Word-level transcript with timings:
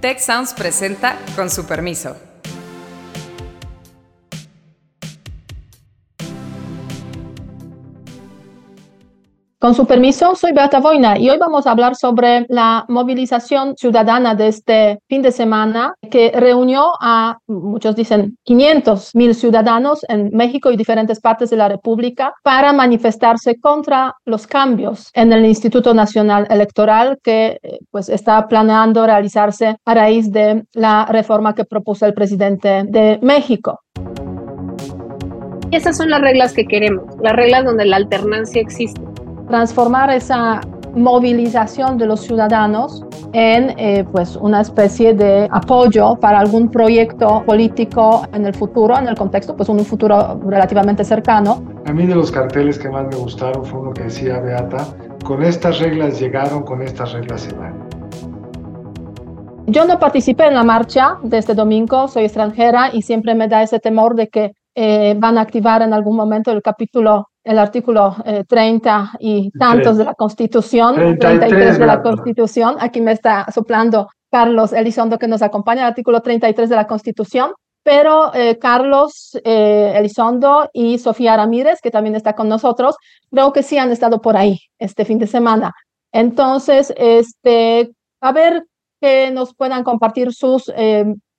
Tech 0.00 0.20
Sounds 0.20 0.54
presenta 0.54 1.18
con 1.34 1.50
su 1.50 1.64
permiso. 1.64 2.27
Con 9.60 9.74
su 9.74 9.86
permiso, 9.86 10.36
soy 10.36 10.52
Beata 10.52 10.78
Voina 10.78 11.18
y 11.18 11.28
hoy 11.30 11.36
vamos 11.36 11.66
a 11.66 11.72
hablar 11.72 11.96
sobre 11.96 12.46
la 12.48 12.84
movilización 12.86 13.76
ciudadana 13.76 14.36
de 14.36 14.46
este 14.46 15.00
fin 15.08 15.20
de 15.20 15.32
semana 15.32 15.94
que 16.12 16.30
reunió 16.32 16.92
a, 17.00 17.38
muchos 17.48 17.96
dicen, 17.96 18.38
500 18.44 19.16
mil 19.16 19.34
ciudadanos 19.34 20.06
en 20.08 20.30
México 20.32 20.70
y 20.70 20.76
diferentes 20.76 21.18
partes 21.18 21.50
de 21.50 21.56
la 21.56 21.68
República 21.68 22.32
para 22.44 22.72
manifestarse 22.72 23.58
contra 23.58 24.14
los 24.24 24.46
cambios 24.46 25.10
en 25.12 25.32
el 25.32 25.44
Instituto 25.44 25.92
Nacional 25.92 26.46
Electoral 26.50 27.18
que 27.20 27.58
eh, 27.60 27.80
pues 27.90 28.08
está 28.10 28.46
planeando 28.46 29.06
realizarse 29.06 29.74
a 29.84 29.94
raíz 29.94 30.30
de 30.30 30.62
la 30.74 31.04
reforma 31.06 31.56
que 31.56 31.64
propuso 31.64 32.06
el 32.06 32.14
presidente 32.14 32.84
de 32.86 33.18
México. 33.22 33.80
Esas 35.72 35.96
son 35.96 36.10
las 36.10 36.20
reglas 36.20 36.52
que 36.52 36.64
queremos, 36.64 37.04
las 37.20 37.34
reglas 37.34 37.64
donde 37.64 37.86
la 37.86 37.96
alternancia 37.96 38.62
existe 38.62 39.07
transformar 39.48 40.10
esa 40.10 40.60
movilización 40.94 41.98
de 41.98 42.06
los 42.06 42.20
ciudadanos 42.20 43.04
en 43.32 43.74
eh, 43.78 44.04
pues 44.10 44.36
una 44.36 44.60
especie 44.60 45.14
de 45.14 45.48
apoyo 45.50 46.16
para 46.16 46.40
algún 46.40 46.70
proyecto 46.70 47.42
político 47.44 48.26
en 48.32 48.46
el 48.46 48.54
futuro, 48.54 48.96
en 48.98 49.06
el 49.08 49.14
contexto, 49.14 49.54
pues 49.54 49.68
un 49.68 49.84
futuro 49.84 50.40
relativamente 50.46 51.04
cercano. 51.04 51.62
A 51.86 51.92
mí 51.92 52.06
de 52.06 52.14
los 52.14 52.30
carteles 52.30 52.78
que 52.78 52.88
más 52.88 53.06
me 53.06 53.16
gustaron 53.16 53.64
fue 53.64 53.80
uno 53.80 53.92
que 53.92 54.04
decía 54.04 54.40
Beata, 54.40 54.86
con 55.24 55.42
estas 55.42 55.78
reglas 55.78 56.18
llegaron, 56.20 56.62
con 56.62 56.82
estas 56.82 57.12
reglas 57.12 57.42
se 57.42 57.54
van. 57.54 57.88
Yo 59.66 59.84
no 59.84 59.98
participé 59.98 60.46
en 60.46 60.54
la 60.54 60.64
marcha 60.64 61.18
de 61.22 61.36
este 61.36 61.54
domingo, 61.54 62.08
soy 62.08 62.24
extranjera 62.24 62.88
y 62.90 63.02
siempre 63.02 63.34
me 63.34 63.48
da 63.48 63.62
ese 63.62 63.78
temor 63.78 64.14
de 64.14 64.28
que 64.28 64.52
eh, 64.74 65.14
van 65.18 65.36
a 65.36 65.42
activar 65.42 65.82
en 65.82 65.92
algún 65.92 66.16
momento 66.16 66.50
el 66.50 66.62
capítulo 66.62 67.26
el 67.48 67.58
artículo 67.58 68.14
30 68.46 69.12
eh, 69.14 69.16
y 69.20 69.50
tantos 69.52 69.96
de 69.96 70.04
la 70.04 70.12
Constitución, 70.12 71.18
33, 71.18 71.78
de 71.78 71.86
la 71.86 72.02
Constitución. 72.02 72.76
Aquí 72.78 73.00
me 73.00 73.12
está 73.12 73.46
soplando 73.50 74.08
Carlos 74.30 74.74
Elizondo 74.74 75.18
que 75.18 75.26
nos 75.28 75.40
acompaña, 75.40 75.80
el 75.80 75.88
artículo 75.88 76.20
33 76.20 76.68
de 76.68 76.76
la 76.76 76.86
Constitución. 76.86 77.52
Pero 77.82 78.34
eh, 78.34 78.58
Carlos 78.58 79.30
eh, 79.44 79.94
Elizondo 79.96 80.68
y 80.74 80.98
Sofía 80.98 81.38
Ramírez, 81.38 81.80
que 81.80 81.90
también 81.90 82.16
está 82.16 82.34
con 82.34 82.50
nosotros, 82.50 82.96
creo 83.30 83.50
que 83.54 83.62
sí 83.62 83.78
han 83.78 83.90
estado 83.92 84.20
por 84.20 84.36
ahí 84.36 84.58
este 84.78 85.06
fin 85.06 85.18
de 85.18 85.26
semana. 85.26 85.72
Entonces, 86.12 86.92
este, 86.98 87.90
a 88.20 88.32
ver 88.32 88.66
que 89.00 89.30
nos 89.30 89.54
puedan 89.54 89.84
compartir 89.84 90.34
sus 90.34 90.70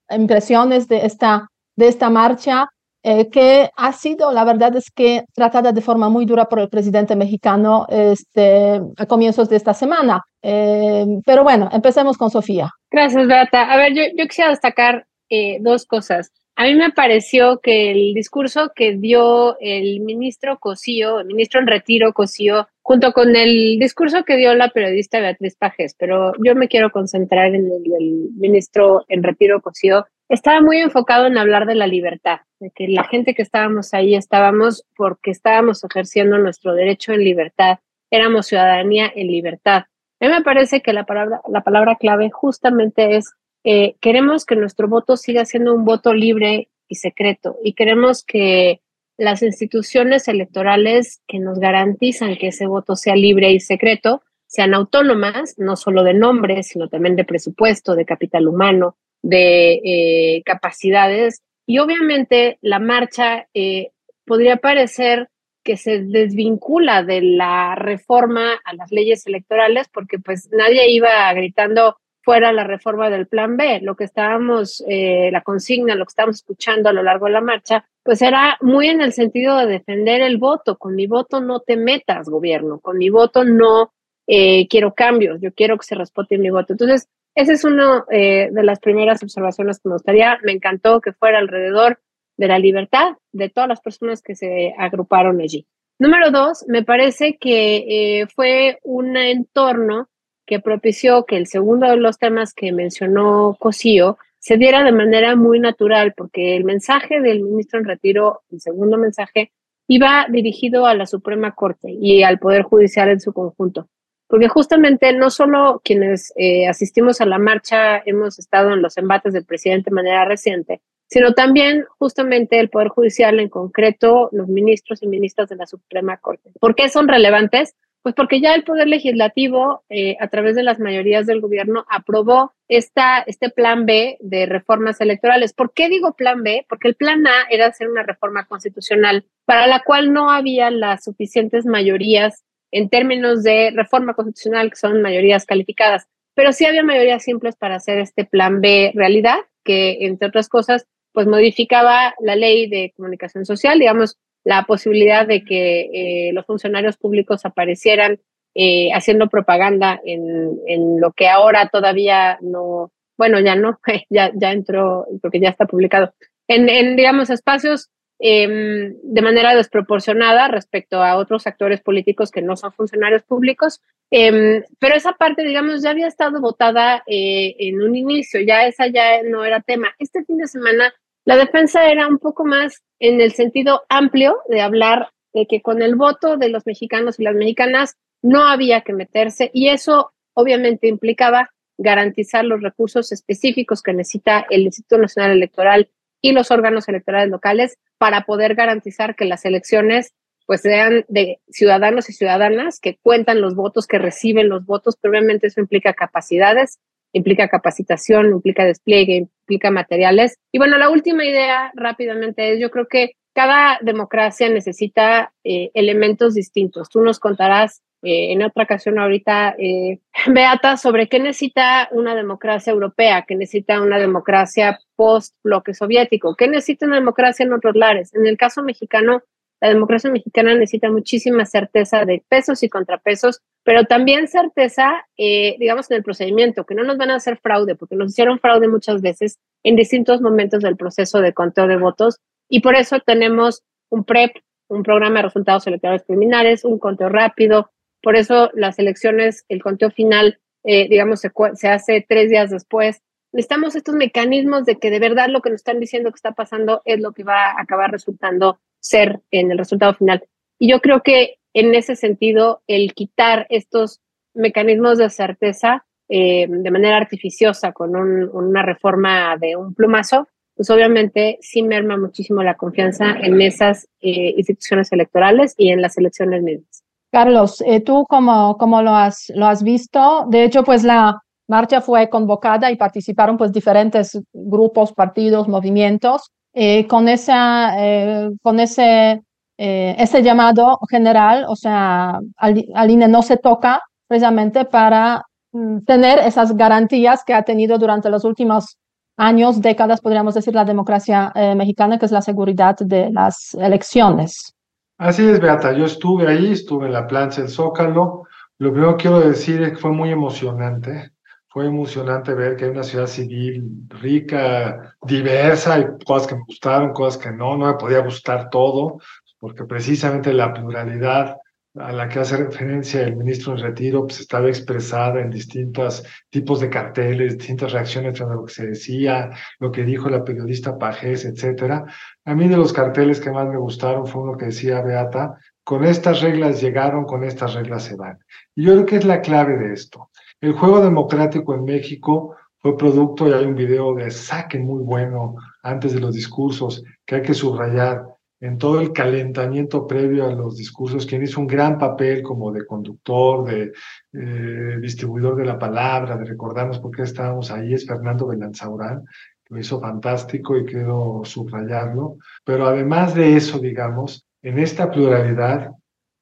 impresiones 0.09 0.87
de 0.87 1.05
esta, 1.05 1.49
de 1.75 1.87
esta 1.87 2.09
marcha 2.09 2.67
eh, 3.03 3.29
que 3.29 3.69
ha 3.75 3.93
sido, 3.93 4.31
la 4.31 4.43
verdad 4.43 4.75
es 4.75 4.91
que 4.91 5.23
tratada 5.33 5.71
de 5.71 5.81
forma 5.81 6.09
muy 6.09 6.25
dura 6.25 6.45
por 6.49 6.59
el 6.59 6.69
presidente 6.69 7.15
mexicano 7.15 7.85
este, 7.89 8.81
a 8.97 9.05
comienzos 9.05 9.49
de 9.49 9.55
esta 9.55 9.73
semana. 9.73 10.21
Eh, 10.41 11.05
pero 11.25 11.43
bueno, 11.43 11.69
empecemos 11.71 12.17
con 12.17 12.29
Sofía. 12.29 12.69
Gracias, 12.91 13.27
Beata. 13.27 13.71
A 13.71 13.77
ver, 13.77 13.93
yo, 13.93 14.03
yo 14.17 14.27
quisiera 14.27 14.49
destacar 14.49 15.05
eh, 15.29 15.59
dos 15.61 15.85
cosas. 15.85 16.31
A 16.55 16.65
mí 16.65 16.75
me 16.75 16.91
pareció 16.91 17.59
que 17.61 17.91
el 17.91 18.13
discurso 18.13 18.71
que 18.75 18.97
dio 18.97 19.57
el 19.61 20.01
ministro 20.01 20.59
Cosío, 20.59 21.21
el 21.21 21.27
ministro 21.27 21.61
en 21.61 21.67
retiro 21.67 22.11
Cosío, 22.11 22.67
junto 22.81 23.13
con 23.13 23.33
el 23.33 23.79
discurso 23.79 24.25
que 24.25 24.35
dio 24.35 24.53
la 24.55 24.67
periodista 24.67 25.21
Beatriz 25.21 25.55
Pajes, 25.55 25.95
pero 25.97 26.33
yo 26.43 26.55
me 26.55 26.67
quiero 26.67 26.89
concentrar 26.89 27.55
en 27.55 27.65
el, 27.65 27.93
el 27.97 28.29
ministro 28.35 29.05
en 29.07 29.23
retiro 29.23 29.61
Cosío, 29.61 30.05
estaba 30.29 30.61
muy 30.61 30.77
enfocado 30.77 31.25
en 31.25 31.37
hablar 31.37 31.65
de 31.65 31.75
la 31.75 31.87
libertad, 31.87 32.41
de 32.59 32.71
que 32.71 32.87
la 32.87 33.03
gente 33.03 33.33
que 33.33 33.41
estábamos 33.41 33.93
ahí 33.93 34.15
estábamos 34.15 34.85
porque 34.95 35.31
estábamos 35.31 35.83
ejerciendo 35.83 36.37
nuestro 36.37 36.73
derecho 36.73 37.11
en 37.13 37.23
libertad, 37.23 37.79
éramos 38.11 38.47
ciudadanía 38.47 39.11
en 39.13 39.27
libertad. 39.27 39.85
A 40.21 40.25
mí 40.25 40.31
me 40.31 40.43
parece 40.43 40.81
que 40.81 40.93
la 40.93 41.05
palabra, 41.05 41.41
la 41.49 41.61
palabra 41.61 41.95
clave 41.95 42.29
justamente 42.29 43.17
es 43.17 43.33
eh, 43.63 43.95
queremos 43.99 44.45
que 44.45 44.55
nuestro 44.55 44.87
voto 44.87 45.17
siga 45.17 45.45
siendo 45.45 45.73
un 45.73 45.83
voto 45.83 46.13
libre 46.13 46.69
y 46.87 46.95
secreto 46.95 47.57
y 47.63 47.73
queremos 47.73 48.23
que 48.23 48.81
las 49.17 49.43
instituciones 49.43 50.27
electorales 50.27 51.21
que 51.27 51.39
nos 51.39 51.59
garantizan 51.59 52.37
que 52.37 52.47
ese 52.47 52.67
voto 52.67 52.95
sea 52.95 53.15
libre 53.15 53.51
y 53.51 53.59
secreto 53.59 54.21
sean 54.47 54.73
autónomas, 54.73 55.55
no 55.57 55.75
solo 55.75 56.03
de 56.03 56.13
nombre, 56.13 56.63
sino 56.63 56.87
también 56.87 57.15
de 57.15 57.25
presupuesto, 57.25 57.95
de 57.95 58.05
capital 58.05 58.47
humano, 58.47 58.95
de 59.21 59.81
eh, 59.83 60.43
capacidades. 60.45 61.41
Y 61.65 61.79
obviamente 61.79 62.57
la 62.61 62.79
marcha 62.79 63.47
eh, 63.53 63.91
podría 64.25 64.57
parecer 64.57 65.29
que 65.63 65.77
se 65.77 65.99
desvincula 65.99 67.03
de 67.03 67.21
la 67.21 67.75
reforma 67.75 68.59
a 68.63 68.73
las 68.73 68.91
leyes 68.91 69.27
electorales 69.27 69.87
porque 69.89 70.17
pues 70.19 70.49
nadie 70.51 70.89
iba 70.89 71.31
gritando 71.33 71.97
fuera 72.21 72.51
la 72.53 72.63
reforma 72.63 73.09
del 73.09 73.27
plan 73.27 73.57
B. 73.57 73.81
Lo 73.81 73.95
que 73.95 74.03
estábamos, 74.05 74.83
eh, 74.87 75.29
la 75.31 75.41
consigna, 75.41 75.95
lo 75.95 76.05
que 76.05 76.11
estábamos 76.11 76.37
escuchando 76.37 76.89
a 76.89 76.93
lo 76.93 77.03
largo 77.03 77.25
de 77.25 77.33
la 77.33 77.41
marcha, 77.41 77.85
pues 78.03 78.21
era 78.21 78.57
muy 78.61 78.87
en 78.87 79.01
el 79.01 79.13
sentido 79.13 79.57
de 79.57 79.67
defender 79.67 80.21
el 80.21 80.37
voto. 80.37 80.77
Con 80.77 80.95
mi 80.95 81.07
voto 81.07 81.41
no 81.41 81.59
te 81.59 81.75
metas, 81.75 82.29
gobierno. 82.29 82.79
Con 82.79 82.97
mi 82.97 83.09
voto 83.09 83.43
no 83.43 83.93
quiero 84.25 84.93
cambios. 84.93 85.41
Yo 85.41 85.51
quiero 85.53 85.77
que 85.77 85.85
se 85.85 85.95
respete 85.95 86.37
mi 86.37 86.51
voto. 86.51 86.73
Entonces, 86.73 87.09
esa 87.39 87.53
es 87.53 87.63
una 87.63 88.03
eh, 88.11 88.49
de 88.51 88.63
las 88.63 88.79
primeras 88.79 89.23
observaciones 89.23 89.79
que 89.79 89.87
me 89.87 89.95
gustaría. 89.95 90.37
Me 90.43 90.51
encantó 90.51 90.99
que 90.99 91.13
fuera 91.13 91.39
alrededor 91.39 91.99
de 92.35 92.47
la 92.47 92.59
libertad 92.59 93.13
de 93.31 93.49
todas 93.49 93.69
las 93.69 93.79
personas 93.79 94.21
que 94.21 94.35
se 94.35 94.73
agruparon 94.77 95.39
allí. 95.39 95.65
Número 95.99 96.31
dos, 96.31 96.65
me 96.67 96.83
parece 96.83 97.37
que 97.37 98.21
eh, 98.21 98.27
fue 98.27 98.79
un 98.83 99.15
entorno 99.15 100.09
que 100.45 100.59
propició 100.59 101.25
que 101.25 101.37
el 101.37 101.47
segundo 101.47 101.87
de 101.87 101.95
los 101.95 102.17
temas 102.17 102.53
que 102.53 102.73
mencionó 102.73 103.55
Cosío 103.57 104.17
se 104.39 104.57
diera 104.57 104.83
de 104.83 104.91
manera 104.91 105.35
muy 105.35 105.59
natural, 105.59 106.13
porque 106.15 106.57
el 106.57 106.65
mensaje 106.65 107.21
del 107.21 107.41
ministro 107.41 107.79
en 107.79 107.85
retiro, 107.85 108.41
el 108.51 108.59
segundo 108.59 108.97
mensaje, 108.97 109.51
iba 109.87 110.27
dirigido 110.29 110.85
a 110.85 110.93
la 110.93 111.05
Suprema 111.05 111.55
Corte 111.55 111.89
y 111.91 112.23
al 112.23 112.39
Poder 112.39 112.63
Judicial 112.63 113.09
en 113.09 113.21
su 113.21 113.31
conjunto 113.31 113.87
porque 114.29 114.47
justamente 114.47 115.11
no 115.11 115.31
solo 115.31 115.81
quienes 115.83 116.31
eh, 116.37 116.67
asistimos 116.67 117.19
a 117.19 117.25
la 117.25 117.39
marcha 117.39 118.01
hemos 118.05 118.37
estado 118.37 118.73
en 118.73 118.81
los 118.81 118.95
embates 118.97 119.33
del 119.33 119.43
presidente 119.43 119.89
de 119.89 119.95
manera 119.95 120.23
reciente, 120.23 120.81
sino 121.07 121.33
también 121.33 121.85
justamente 121.97 122.59
el 122.59 122.69
Poder 122.69 122.89
Judicial, 122.89 123.39
en 123.39 123.49
concreto 123.49 124.29
los 124.31 124.47
ministros 124.47 125.01
y 125.01 125.07
ministras 125.07 125.49
de 125.49 125.55
la 125.55 125.65
Suprema 125.65 126.17
Corte. 126.17 126.51
¿Por 126.59 126.75
qué 126.75 126.89
son 126.89 127.07
relevantes? 127.07 127.75
Pues 128.03 128.13
porque 128.15 128.39
ya 128.39 128.53
el 128.53 128.63
Poder 128.63 128.87
Legislativo, 128.87 129.83
eh, 129.89 130.15
a 130.19 130.27
través 130.27 130.55
de 130.55 130.63
las 130.63 130.79
mayorías 130.79 131.25
del 131.25 131.41
gobierno, 131.41 131.85
aprobó 131.89 132.53
esta, 132.67 133.19
este 133.21 133.49
plan 133.49 133.87
B 133.87 134.17
de 134.21 134.45
reformas 134.45 135.01
electorales. 135.01 135.53
¿Por 135.53 135.73
qué 135.73 135.89
digo 135.89 136.13
plan 136.13 136.43
B? 136.43 136.65
Porque 136.69 136.87
el 136.87 136.95
plan 136.95 137.25
A 137.25 137.47
era 137.49 137.65
hacer 137.65 137.89
una 137.89 138.03
reforma 138.03 138.45
constitucional 138.45 139.25
para 139.45 139.65
la 139.65 139.81
cual 139.83 140.13
no 140.13 140.29
había 140.29 140.69
las 140.69 141.03
suficientes 141.03 141.65
mayorías 141.65 142.45
en 142.71 142.89
términos 142.89 143.43
de 143.43 143.71
reforma 143.75 144.13
constitucional, 144.13 144.69
que 144.69 144.75
son 144.75 145.01
mayorías 145.01 145.45
calificadas, 145.45 146.07
pero 146.35 146.53
sí 146.53 146.65
había 146.65 146.83
mayorías 146.83 147.23
simples 147.23 147.55
para 147.55 147.75
hacer 147.75 147.99
este 147.99 148.25
plan 148.25 148.61
B 148.61 148.91
realidad, 148.95 149.37
que 149.63 150.05
entre 150.05 150.27
otras 150.27 150.47
cosas, 150.49 150.87
pues 151.11 151.27
modificaba 151.27 152.13
la 152.19 152.35
ley 152.35 152.69
de 152.69 152.93
comunicación 152.95 153.45
social, 153.45 153.79
digamos, 153.79 154.17
la 154.43 154.63
posibilidad 154.63 155.27
de 155.27 155.43
que 155.43 155.89
eh, 155.93 156.33
los 156.33 156.45
funcionarios 156.45 156.97
públicos 156.97 157.45
aparecieran 157.45 158.19
eh, 158.55 158.89
haciendo 158.93 159.27
propaganda 159.27 159.99
en, 160.05 160.59
en, 160.65 160.99
lo 160.99 161.11
que 161.11 161.27
ahora 161.27 161.69
todavía 161.69 162.37
no, 162.41 162.91
bueno, 163.17 163.39
ya 163.39 163.55
no, 163.55 163.79
ya, 164.09 164.31
ya 164.33 164.51
entró, 164.51 165.05
porque 165.21 165.39
ya 165.39 165.49
está 165.49 165.65
publicado, 165.65 166.13
en, 166.47 166.69
en 166.69 166.95
digamos, 166.95 167.29
espacios 167.29 167.89
Em, 168.21 168.97
de 169.01 169.21
manera 169.21 169.55
desproporcionada 169.55 170.49
respecto 170.49 171.01
a 171.01 171.15
otros 171.15 171.47
actores 171.47 171.79
políticos 171.79 172.31
que 172.31 172.41
no 172.41 172.57
son 172.57 172.73
funcionarios 172.73 173.23
públicos. 173.23 173.81
Em, 174.11 174.63
pero 174.77 174.95
esa 174.95 175.13
parte, 175.13 175.43
digamos, 175.43 175.81
ya 175.81 175.91
había 175.91 176.07
estado 176.07 176.41
votada 176.41 177.01
eh, 177.07 177.55
en 177.59 177.81
un 177.81 177.95
inicio, 177.95 178.41
ya 178.41 178.65
esa 178.67 178.87
ya 178.87 179.23
no 179.23 179.45
era 179.45 179.61
tema. 179.61 179.95
Este 179.99 180.25
fin 180.25 180.37
de 180.37 180.47
semana 180.47 180.93
la 181.25 181.37
defensa 181.37 181.89
era 181.89 182.07
un 182.07 182.17
poco 182.17 182.43
más 182.43 182.81
en 182.99 183.21
el 183.21 183.33
sentido 183.33 183.83
amplio 183.87 184.39
de 184.49 184.61
hablar 184.61 185.11
de 185.33 185.45
que 185.45 185.61
con 185.61 185.81
el 185.81 185.95
voto 185.95 186.37
de 186.37 186.49
los 186.49 186.65
mexicanos 186.65 187.19
y 187.19 187.23
las 187.23 187.35
mexicanas 187.35 187.97
no 188.21 188.45
había 188.45 188.81
que 188.81 188.93
meterse 188.93 189.51
y 189.53 189.69
eso 189.69 190.11
obviamente 190.33 190.87
implicaba 190.87 191.51
garantizar 191.77 192.43
los 192.45 192.61
recursos 192.61 193.11
específicos 193.11 193.81
que 193.81 193.93
necesita 193.93 194.45
el 194.49 194.63
Instituto 194.63 194.97
Nacional 194.97 195.31
Electoral 195.31 195.89
y 196.21 196.31
los 196.31 196.51
órganos 196.51 196.87
electorales 196.87 197.29
locales 197.29 197.77
para 197.97 198.21
poder 198.25 198.55
garantizar 198.55 199.15
que 199.15 199.25
las 199.25 199.45
elecciones 199.45 200.13
pues 200.45 200.61
sean 200.61 201.05
de 201.07 201.39
ciudadanos 201.49 202.09
y 202.09 202.13
ciudadanas 202.13 202.79
que 202.79 202.97
cuentan 203.03 203.39
los 203.39 203.55
votos, 203.55 203.85
que 203.85 203.99
reciben 203.99 204.49
los 204.49 204.65
votos, 204.65 204.97
pero 204.99 205.11
obviamente 205.11 205.47
eso 205.47 205.61
implica 205.61 205.93
capacidades 205.93 206.79
implica 207.13 207.47
capacitación, 207.47 208.31
implica 208.31 208.65
despliegue, 208.65 209.15
implica 209.15 209.71
materiales. 209.71 210.37
Y 210.51 210.57
bueno, 210.57 210.77
la 210.77 210.89
última 210.89 211.25
idea 211.25 211.71
rápidamente 211.75 212.53
es, 212.53 212.59
yo 212.59 212.71
creo 212.71 212.87
que 212.87 213.13
cada 213.33 213.79
democracia 213.81 214.49
necesita 214.49 215.33
eh, 215.43 215.71
elementos 215.73 216.33
distintos. 216.33 216.89
Tú 216.89 217.01
nos 217.01 217.19
contarás 217.19 217.81
eh, 218.01 218.31
en 218.31 218.43
otra 218.43 218.63
ocasión 218.63 218.97
ahorita, 218.97 219.55
eh, 219.57 219.99
Beata, 220.27 220.77
sobre 220.77 221.09
qué 221.09 221.19
necesita 221.19 221.89
una 221.91 222.15
democracia 222.15 222.71
europea, 222.71 223.25
qué 223.27 223.35
necesita 223.35 223.81
una 223.81 223.99
democracia 223.99 224.79
post-bloque 224.95 225.73
soviético, 225.73 226.35
qué 226.35 226.47
necesita 226.47 226.85
una 226.85 226.95
democracia 226.95 227.45
en 227.45 227.53
otros 227.53 227.75
lares. 227.75 228.13
En 228.13 228.25
el 228.25 228.37
caso 228.37 228.63
mexicano, 228.63 229.23
la 229.61 229.69
democracia 229.69 230.09
mexicana 230.09 230.53
necesita 230.53 230.89
muchísima 230.89 231.45
certeza 231.45 232.05
de 232.05 232.23
pesos 232.29 232.63
y 232.63 232.69
contrapesos, 232.69 233.41
pero 233.63 233.83
también 233.83 234.29
certeza, 234.29 235.05
eh, 235.17 235.57
digamos, 235.59 235.91
en 235.91 235.97
el 235.97 236.03
procedimiento, 236.03 236.65
que 236.65 236.75
no 236.75 236.83
nos 236.83 236.97
van 236.97 237.11
a 237.11 237.15
hacer 237.15 237.37
fraude, 237.37 237.75
porque 237.75 237.95
nos 237.95 238.11
hicieron 238.11 238.39
fraude 238.39 238.69
muchas 238.69 239.01
veces 239.01 239.37
en 239.63 239.75
distintos 239.75 240.21
momentos 240.21 240.63
del 240.63 240.77
proceso 240.77 241.19
de 241.19 241.33
conteo 241.33 241.67
de 241.67 241.75
votos. 241.75 242.19
Y 242.47 242.61
por 242.61 242.75
eso 242.75 242.99
tenemos 243.01 243.63
un 243.89 244.05
PREP, 244.05 244.31
un 244.69 244.83
programa 244.83 245.17
de 245.17 245.23
resultados 245.23 245.67
electorales 245.67 246.03
preliminares, 246.03 246.63
un 246.63 246.79
conteo 246.79 247.09
rápido. 247.09 247.71
Por 248.01 248.15
eso 248.15 248.49
las 248.53 248.79
elecciones, 248.79 249.45
el 249.49 249.61
conteo 249.61 249.91
final, 249.91 250.39
eh, 250.63 250.87
digamos, 250.89 251.21
se, 251.21 251.31
se 251.55 251.67
hace 251.67 252.05
tres 252.07 252.29
días 252.29 252.49
después. 252.49 253.01
Necesitamos 253.31 253.75
estos 253.75 253.95
mecanismos 253.95 254.65
de 254.65 254.79
que 254.79 254.89
de 254.89 254.99
verdad 254.99 255.27
lo 255.29 255.41
que 255.41 255.49
nos 255.49 255.57
están 255.57 255.79
diciendo 255.79 256.11
que 256.11 256.15
está 256.15 256.31
pasando 256.31 256.81
es 256.85 256.99
lo 256.99 257.11
que 257.11 257.23
va 257.23 257.51
a 257.51 257.61
acabar 257.61 257.91
resultando 257.91 258.59
ser 258.79 259.19
en 259.31 259.51
el 259.51 259.57
resultado 259.57 259.93
final. 259.93 260.23
Y 260.57 260.69
yo 260.69 260.81
creo 260.81 261.01
que 261.01 261.35
en 261.53 261.73
ese 261.75 261.95
sentido, 261.95 262.61
el 262.67 262.93
quitar 262.93 263.47
estos 263.49 264.01
mecanismos 264.33 264.97
de 264.97 265.09
certeza 265.09 265.85
eh, 266.07 266.47
de 266.49 266.71
manera 266.71 266.97
artificiosa 266.97 267.71
con 267.71 267.95
una 267.95 268.63
reforma 268.63 269.35
de 269.37 269.55
un 269.55 269.73
plumazo, 269.73 270.27
pues 270.55 270.69
obviamente 270.69 271.37
sí 271.41 271.63
merma 271.63 271.97
muchísimo 271.97 272.43
la 272.43 272.55
confianza 272.55 273.15
en 273.21 273.41
esas 273.41 273.87
eh, 274.01 274.33
instituciones 274.35 274.91
electorales 274.91 275.55
y 275.57 275.69
en 275.69 275.81
las 275.81 275.97
elecciones 275.97 276.43
mismas. 276.43 276.83
Carlos, 277.11 277.61
eh, 277.65 277.81
¿tú 277.81 278.05
cómo, 278.07 278.57
cómo 278.57 278.81
lo, 278.81 278.95
has, 278.95 279.25
lo 279.35 279.47
has 279.47 279.63
visto? 279.63 280.25
De 280.29 280.43
hecho, 280.43 280.63
pues 280.63 280.83
la 280.83 281.19
marcha 281.47 281.81
fue 281.81 282.09
convocada 282.09 282.71
y 282.71 282.77
participaron 282.77 283.37
pues 283.37 283.51
diferentes 283.51 284.19
grupos, 284.33 284.93
partidos, 284.93 285.47
movimientos. 285.47 286.31
Eh, 286.53 286.87
con, 286.87 287.07
esa, 287.07 287.73
eh, 287.77 288.31
con 288.41 288.59
ese, 288.59 289.21
eh, 289.57 289.95
ese 289.99 290.23
llamado 290.23 290.79
general, 290.89 291.45
o 291.47 291.55
sea, 291.55 292.19
al, 292.37 293.11
no 293.11 293.21
se 293.21 293.37
toca 293.37 293.81
precisamente 294.07 294.65
para 294.65 295.23
mm, 295.51 295.81
tener 295.85 296.19
esas 296.19 296.55
garantías 296.57 297.23
que 297.23 297.35
ha 297.35 297.43
tenido 297.43 297.77
durante 297.77 298.09
los 298.09 298.23
últimos 298.25 298.77
años, 299.17 299.61
décadas, 299.61 300.01
podríamos 300.01 300.33
decir, 300.33 300.55
la 300.55 300.65
democracia 300.65 301.31
mexicana, 301.55 301.99
que 301.99 302.05
es 302.05 302.11
la 302.11 302.21
seguridad 302.21 302.77
de 302.77 303.11
las 303.11 303.53
elecciones. 303.55 304.53
Así 304.99 305.27
es, 305.27 305.39
Beata. 305.39 305.73
Yo 305.73 305.85
estuve 305.85 306.27
ahí, 306.27 306.51
estuve 306.51 306.85
en 306.85 306.93
la 306.93 307.07
plancha 307.07 307.41
del 307.41 307.49
Zócalo. 307.49 308.27
Lo 308.59 308.71
primero 308.71 308.97
que 308.97 309.03
quiero 309.03 309.19
decir 309.21 309.63
es 309.63 309.71
que 309.71 309.77
fue 309.77 309.91
muy 309.91 310.11
emocionante 310.11 311.13
fue 311.49 311.65
emocionante 311.65 312.33
ver 312.35 312.55
que 312.55 312.65
hay 312.65 312.71
una 312.71 312.83
ciudad 312.83 313.07
civil 313.07 313.87
rica, 313.89 314.95
diversa, 315.01 315.73
hay 315.73 315.85
cosas 316.05 316.27
que 316.27 316.35
me 316.35 316.43
gustaron, 316.45 316.93
cosas 316.93 317.21
que 317.21 317.31
no, 317.31 317.57
no 317.57 317.65
me 317.65 317.73
podía 317.73 317.99
gustar 317.99 318.49
todo, 318.51 318.99
porque 319.39 319.65
precisamente 319.65 320.31
la 320.31 320.53
pluralidad 320.53 321.37
a 321.75 321.91
la 321.91 322.07
que 322.07 322.19
hace 322.19 322.37
referencia 322.37 323.01
el 323.01 323.15
ministro 323.15 323.53
en 323.53 323.59
retiro, 323.59 324.05
pues 324.05 324.19
estaba 324.19 324.47
expresada 324.47 325.21
en 325.21 325.31
distintos 325.31 326.03
tipos 326.29 326.59
de 326.59 326.69
carteles, 326.69 327.37
distintas 327.37 327.71
reacciones 327.71 328.19
a 328.21 328.25
lo 328.25 328.45
que 328.45 328.53
se 328.53 328.67
decía, 328.67 329.31
lo 329.59 329.71
que 329.71 329.83
dijo 329.83 330.09
la 330.09 330.23
periodista 330.23 330.77
Pajés, 330.77 331.25
etcétera. 331.25 331.85
A 332.29 332.35
mí 332.35 332.47
de 332.47 332.57
los 332.57 332.73
carteles 332.73 333.19
que 333.19 333.31
más 333.31 333.49
me 333.49 333.57
gustaron 333.57 334.05
fue 334.05 334.21
uno 334.21 334.37
que 334.37 334.45
decía 334.45 334.83
Beata, 334.83 335.39
con 335.63 335.83
estas 335.83 336.21
reglas 336.21 336.61
llegaron, 336.61 337.05
con 337.05 337.23
estas 337.23 337.55
reglas 337.55 337.85
se 337.85 337.95
van. 337.95 338.19
Y 338.53 338.65
yo 338.65 338.73
creo 338.73 338.85
que 338.85 338.95
es 338.97 339.05
la 339.05 339.21
clave 339.21 339.57
de 339.57 339.73
esto. 339.73 340.11
El 340.39 340.53
juego 340.53 340.79
democrático 340.79 341.55
en 341.55 341.63
México 341.63 342.35
fue 342.59 342.77
producto, 342.77 343.27
y 343.27 343.33
hay 343.33 343.45
un 343.45 343.55
video 343.55 343.95
de 343.95 344.11
saque 344.11 344.59
muy 344.59 344.83
bueno 344.83 345.37
antes 345.63 345.91
de 345.91 346.01
los 346.01 346.13
discursos 346.13 346.83
que 347.03 347.15
hay 347.15 347.21
que 347.23 347.33
subrayar 347.33 348.05
en 348.41 348.59
todo 348.59 348.79
el 348.79 348.93
calentamiento 348.93 349.87
previo 349.87 350.27
a 350.27 350.31
los 350.31 350.55
discursos, 350.55 351.07
quien 351.07 351.23
hizo 351.23 351.41
un 351.41 351.47
gran 351.47 351.79
papel 351.79 352.21
como 352.21 352.51
de 352.51 352.63
conductor, 352.63 353.43
de 353.43 353.73
eh, 354.13 354.77
distribuidor 354.79 355.35
de 355.35 355.45
la 355.45 355.57
palabra, 355.57 356.15
de 356.15 356.25
recordarnos 356.25 356.77
por 356.77 356.95
qué 356.95 357.01
estábamos 357.01 357.49
ahí, 357.49 357.73
es 357.73 357.87
Fernando 357.87 358.27
Belanzaurán, 358.27 359.03
lo 359.49 359.59
hizo 359.59 359.79
fantástico 359.81 360.57
y 360.57 360.65
quiero 360.65 361.21
subrayarlo. 361.25 362.17
Pero 362.45 362.67
además 362.67 363.15
de 363.15 363.35
eso, 363.35 363.59
digamos, 363.59 364.25
en 364.41 364.59
esta 364.59 364.89
pluralidad, 364.91 365.71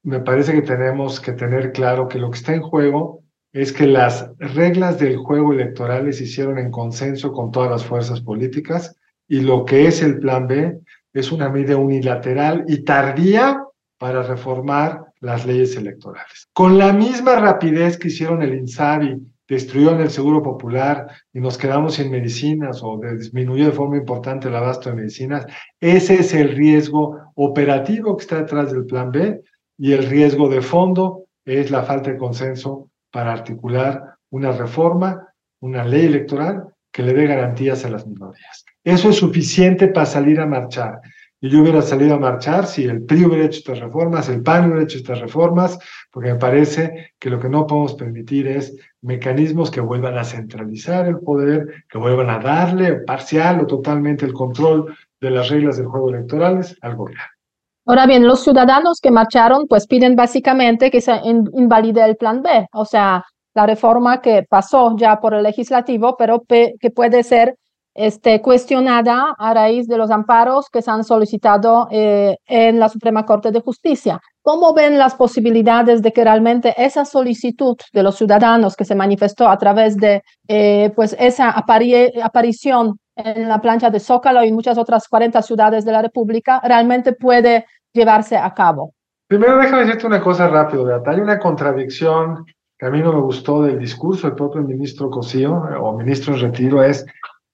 me 0.02 0.20
parece 0.20 0.52
que 0.52 0.62
tenemos 0.62 1.20
que 1.20 1.32
tener 1.32 1.72
claro 1.72 2.08
que 2.08 2.18
lo 2.18 2.30
que 2.30 2.38
está 2.38 2.54
en 2.54 2.62
juego 2.62 3.22
es 3.52 3.72
que 3.72 3.86
las 3.86 4.30
reglas 4.38 4.98
del 4.98 5.16
juego 5.16 5.52
electoral 5.52 6.12
se 6.12 6.24
hicieron 6.24 6.58
en 6.58 6.70
consenso 6.70 7.32
con 7.32 7.50
todas 7.50 7.70
las 7.70 7.84
fuerzas 7.84 8.20
políticas 8.20 8.96
y 9.26 9.40
lo 9.40 9.64
que 9.64 9.86
es 9.86 10.02
el 10.02 10.18
plan 10.18 10.46
B 10.46 10.80
es 11.12 11.32
una 11.32 11.48
medida 11.48 11.76
unilateral 11.76 12.64
y 12.66 12.84
tardía 12.84 13.62
para 13.98 14.22
reformar 14.22 15.04
las 15.20 15.44
leyes 15.44 15.76
electorales. 15.76 16.48
Con 16.52 16.78
la 16.78 16.92
misma 16.92 17.36
rapidez 17.36 17.98
que 17.98 18.08
hicieron 18.08 18.42
el 18.42 18.54
INSABI, 18.54 19.20
destruyeron 19.48 20.00
el 20.00 20.10
Seguro 20.10 20.42
Popular 20.42 21.08
y 21.32 21.40
nos 21.40 21.56
quedamos 21.56 21.94
sin 21.94 22.10
medicinas 22.10 22.80
o 22.82 23.00
disminuyó 23.18 23.66
de 23.66 23.72
forma 23.72 23.96
importante 23.96 24.48
el 24.48 24.54
abasto 24.54 24.90
de 24.90 24.96
medicinas, 24.96 25.46
ese 25.80 26.16
es 26.16 26.34
el 26.34 26.54
riesgo 26.54 27.32
operativo 27.34 28.16
que 28.16 28.22
está 28.22 28.38
detrás 28.38 28.72
del 28.72 28.84
plan 28.84 29.10
B 29.10 29.40
y 29.78 29.92
el 29.92 30.04
riesgo 30.06 30.48
de 30.48 30.60
fondo 30.60 31.24
es 31.44 31.70
la 31.70 31.82
falta 31.82 32.10
de 32.10 32.18
consenso 32.18 32.90
para 33.10 33.32
articular 33.32 34.16
una 34.30 34.52
reforma, 34.52 35.32
una 35.60 35.84
ley 35.84 36.06
electoral 36.06 36.64
que 36.92 37.02
le 37.02 37.14
dé 37.14 37.26
garantías 37.26 37.84
a 37.84 37.90
las 37.90 38.06
minorías. 38.06 38.64
Eso 38.84 39.10
es 39.10 39.16
suficiente 39.16 39.88
para 39.88 40.06
salir 40.06 40.40
a 40.40 40.46
marchar. 40.46 41.00
Y 41.40 41.50
yo 41.50 41.60
hubiera 41.60 41.82
salido 41.82 42.16
a 42.16 42.18
marchar 42.18 42.66
si 42.66 42.84
el 42.84 43.04
PRI 43.04 43.26
hubiera 43.26 43.44
hecho 43.44 43.58
estas 43.58 43.78
reformas, 43.78 44.28
el 44.28 44.42
PAN 44.42 44.66
hubiera 44.66 44.82
hecho 44.82 44.98
estas 44.98 45.20
reformas, 45.20 45.78
porque 46.10 46.32
me 46.32 46.38
parece 46.38 47.12
que 47.16 47.30
lo 47.30 47.38
que 47.38 47.48
no 47.48 47.64
podemos 47.64 47.94
permitir 47.94 48.48
es 48.48 48.76
mecanismos 49.02 49.70
que 49.70 49.80
vuelvan 49.80 50.18
a 50.18 50.24
centralizar 50.24 51.06
el 51.06 51.20
poder, 51.20 51.84
que 51.88 51.98
vuelvan 51.98 52.30
a 52.30 52.40
darle 52.40 52.94
parcial 53.02 53.60
o 53.60 53.66
totalmente 53.66 54.26
el 54.26 54.32
control 54.32 54.96
de 55.20 55.30
las 55.30 55.48
reglas 55.48 55.76
del 55.76 55.86
juego 55.86 56.10
electorales 56.10 56.76
al 56.80 56.96
gobierno. 56.96 57.24
Ahora 57.86 58.06
bien, 58.06 58.26
los 58.26 58.42
ciudadanos 58.42 59.00
que 59.00 59.12
marcharon 59.12 59.68
pues 59.68 59.86
piden 59.86 60.16
básicamente 60.16 60.90
que 60.90 61.00
se 61.00 61.20
invalide 61.24 62.04
el 62.04 62.16
plan 62.16 62.42
B, 62.42 62.66
o 62.72 62.84
sea, 62.84 63.24
la 63.54 63.64
reforma 63.64 64.20
que 64.20 64.44
pasó 64.48 64.96
ya 64.96 65.20
por 65.20 65.34
el 65.34 65.44
legislativo, 65.44 66.16
pero 66.16 66.42
que 66.48 66.90
puede 66.94 67.22
ser 67.22 67.56
este, 67.98 68.40
cuestionada 68.40 69.34
a 69.36 69.54
raíz 69.54 69.88
de 69.88 69.98
los 69.98 70.12
amparos 70.12 70.70
que 70.70 70.82
se 70.82 70.90
han 70.90 71.02
solicitado 71.02 71.88
eh, 71.90 72.36
en 72.46 72.78
la 72.78 72.88
Suprema 72.88 73.26
Corte 73.26 73.50
de 73.50 73.60
Justicia. 73.60 74.20
¿Cómo 74.40 74.72
ven 74.72 74.98
las 74.98 75.16
posibilidades 75.16 76.00
de 76.00 76.12
que 76.12 76.22
realmente 76.22 76.74
esa 76.76 77.04
solicitud 77.04 77.76
de 77.92 78.02
los 78.04 78.14
ciudadanos 78.14 78.76
que 78.76 78.84
se 78.84 78.94
manifestó 78.94 79.48
a 79.48 79.58
través 79.58 79.96
de 79.96 80.22
eh, 80.46 80.92
pues 80.94 81.16
esa 81.18 81.50
aparición 81.50 83.00
en 83.16 83.48
la 83.48 83.60
plancha 83.60 83.90
de 83.90 83.98
Zócalo 83.98 84.44
y 84.44 84.52
muchas 84.52 84.78
otras 84.78 85.08
40 85.08 85.42
ciudades 85.42 85.84
de 85.84 85.90
la 85.90 86.00
República 86.00 86.60
realmente 86.62 87.14
puede 87.14 87.66
llevarse 87.92 88.36
a 88.36 88.54
cabo. 88.54 88.92
Primero 89.26 89.58
déjame 89.58 89.86
decirte 89.86 90.06
una 90.06 90.22
cosa 90.22 90.46
rápido, 90.46 90.84
Beata. 90.84 91.10
Hay 91.10 91.20
una 91.20 91.40
contradicción 91.40 92.44
que 92.78 92.86
a 92.86 92.90
mí 92.90 93.02
no 93.02 93.12
me 93.12 93.20
gustó 93.22 93.62
del 93.62 93.80
discurso 93.80 94.28
del 94.28 94.36
propio 94.36 94.62
ministro 94.62 95.10
Cosío 95.10 95.52
o 95.80 95.98
ministro 95.98 96.34
en 96.34 96.40
retiro, 96.42 96.80
es 96.80 97.04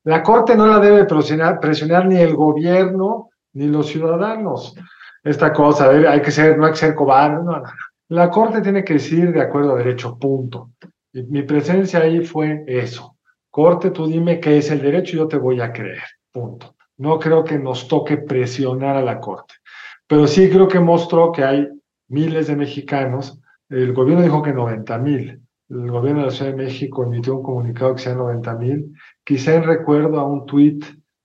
la 0.05 0.23
Corte 0.23 0.57
no 0.57 0.67
la 0.67 0.79
debe 0.79 1.05
presionar, 1.05 1.61
presionar 1.61 2.07
ni 2.07 2.17
el 2.17 2.35
gobierno 2.35 3.31
ni 3.55 3.69
los 3.69 3.89
ciudadanos. 3.89 4.75
Esta 5.23 5.53
cosa, 5.53 5.91
hay 5.91 6.21
que 6.21 6.31
ser, 6.31 6.59
no 6.59 6.67
hay 6.67 6.73
que 6.73 6.79
ser 6.79 6.95
cobarde, 6.95 7.43
no, 7.43 7.59
no. 7.59 7.63
La 8.09 8.31
Corte 8.31 8.61
tiene 8.61 8.85
que 8.85 8.95
decir 8.95 9.33
de 9.33 9.41
acuerdo 9.41 9.75
a 9.75 9.79
derecho, 9.79 10.19
punto. 10.19 10.71
Y 11.13 11.23
mi 11.23 11.43
presencia 11.43 12.01
ahí 12.01 12.25
fue 12.25 12.65
eso. 12.67 13.17
Corte, 13.51 13.91
tú 13.91 14.07
dime 14.07 14.41
qué 14.41 14.59
es 14.59 14.71
el 14.71 14.83
derecho 14.83 15.17
y 15.17 15.19
yo 15.21 15.29
te 15.29 15.39
voy 15.39 15.61
a 15.61 15.73
creer, 15.73 16.03
punto. 16.31 16.75
No 16.99 17.19
creo 17.19 17.43
que 17.43 17.59
nos 17.59 17.89
toque 17.89 18.19
presionar 18.19 18.97
a 18.97 19.03
la 19.03 19.21
Corte 19.21 19.55
pero 20.07 20.27
sí 20.27 20.51
creo 20.51 20.69
que 20.69 20.81
mostró 20.81 21.33
que 21.33 21.45
hay 21.45 21.69
miles 22.09 22.47
de 22.47 22.57
mexicanos. 22.57 23.41
El 23.69 23.93
gobierno 23.93 24.23
dijo 24.23 24.43
que 24.43 24.53
90 24.53 24.99
mil. 24.99 25.41
El 25.69 25.91
gobierno 25.91 26.21
de 26.21 26.27
la 26.27 26.33
Ciudad 26.33 26.51
de 26.51 26.57
México 26.65 27.05
emitió 27.05 27.37
un 27.37 27.43
comunicado 27.43 27.95
que 27.95 28.03
sea 28.03 28.15
90 28.15 28.55
mil. 28.57 28.93
Quizá 29.25 29.55
en 29.55 29.65
recuerdo 29.65 30.21
a 30.21 30.27
un 30.27 30.47
tuit 30.47 30.85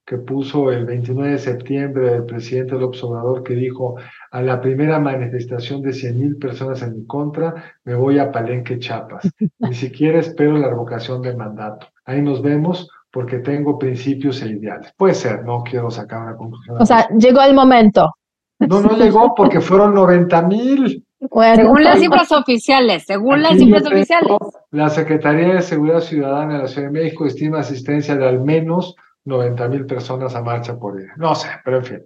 que 0.09 0.17
puso 0.17 0.71
el 0.71 0.85
29 0.87 1.33
de 1.33 1.37
septiembre 1.37 2.15
el 2.15 2.25
presidente 2.25 2.73
López 2.73 3.03
Obrador 3.03 3.43
que 3.43 3.53
dijo 3.53 3.95
a 4.31 4.41
la 4.41 4.59
primera 4.59 4.99
manifestación 4.99 5.83
de 5.83 5.93
100 5.93 6.17
mil 6.17 6.37
personas 6.37 6.81
en 6.81 6.95
mi 6.95 7.05
contra, 7.05 7.53
me 7.83 7.93
voy 7.93 8.17
a 8.17 8.31
Palenque, 8.31 8.79
Chiapas. 8.79 9.29
Ni 9.59 9.73
siquiera 9.75 10.19
espero 10.19 10.57
la 10.57 10.69
revocación 10.69 11.21
del 11.21 11.37
mandato. 11.37 11.87
ahí 12.05 12.23
nos 12.23 12.41
vemos 12.41 12.89
porque 13.11 13.37
tengo 13.39 13.77
principios 13.77 14.41
e 14.41 14.49
ideales. 14.49 14.91
Puede 14.97 15.13
ser, 15.13 15.43
no 15.45 15.63
quiero 15.63 15.91
sacar 15.91 16.23
una 16.23 16.35
conclusión. 16.35 16.77
O 16.81 16.85
sea, 16.85 17.07
llegó 17.09 17.41
el 17.41 17.53
momento. 17.53 18.11
No, 18.59 18.81
no 18.81 18.97
llegó 18.97 19.33
porque 19.35 19.61
fueron 19.61 19.93
90 19.93 20.41
mil. 20.43 21.05
Según 21.19 21.83
las 21.83 21.99
cifras 21.99 22.31
oficiales, 22.31 23.03
según 23.05 23.41
las 23.41 23.57
cifras 23.57 23.85
oficiales. 23.85 24.37
La 24.71 24.89
Secretaría 24.89 25.55
de 25.55 25.61
Seguridad 25.61 25.99
Ciudadana 25.99 26.53
de 26.55 26.59
la 26.63 26.67
Ciudad 26.67 26.87
de 26.87 26.99
México 26.99 27.25
estima 27.25 27.59
asistencia 27.59 28.15
de 28.15 28.27
al 28.27 28.41
menos 28.41 28.95
90 29.25 29.67
mil 29.67 29.85
personas 29.85 30.35
a 30.35 30.41
marcha 30.41 30.77
por 30.77 30.97
día. 30.97 31.11
No 31.17 31.35
sé, 31.35 31.49
pero 31.65 31.77
en 31.77 31.85
fin. 31.85 31.99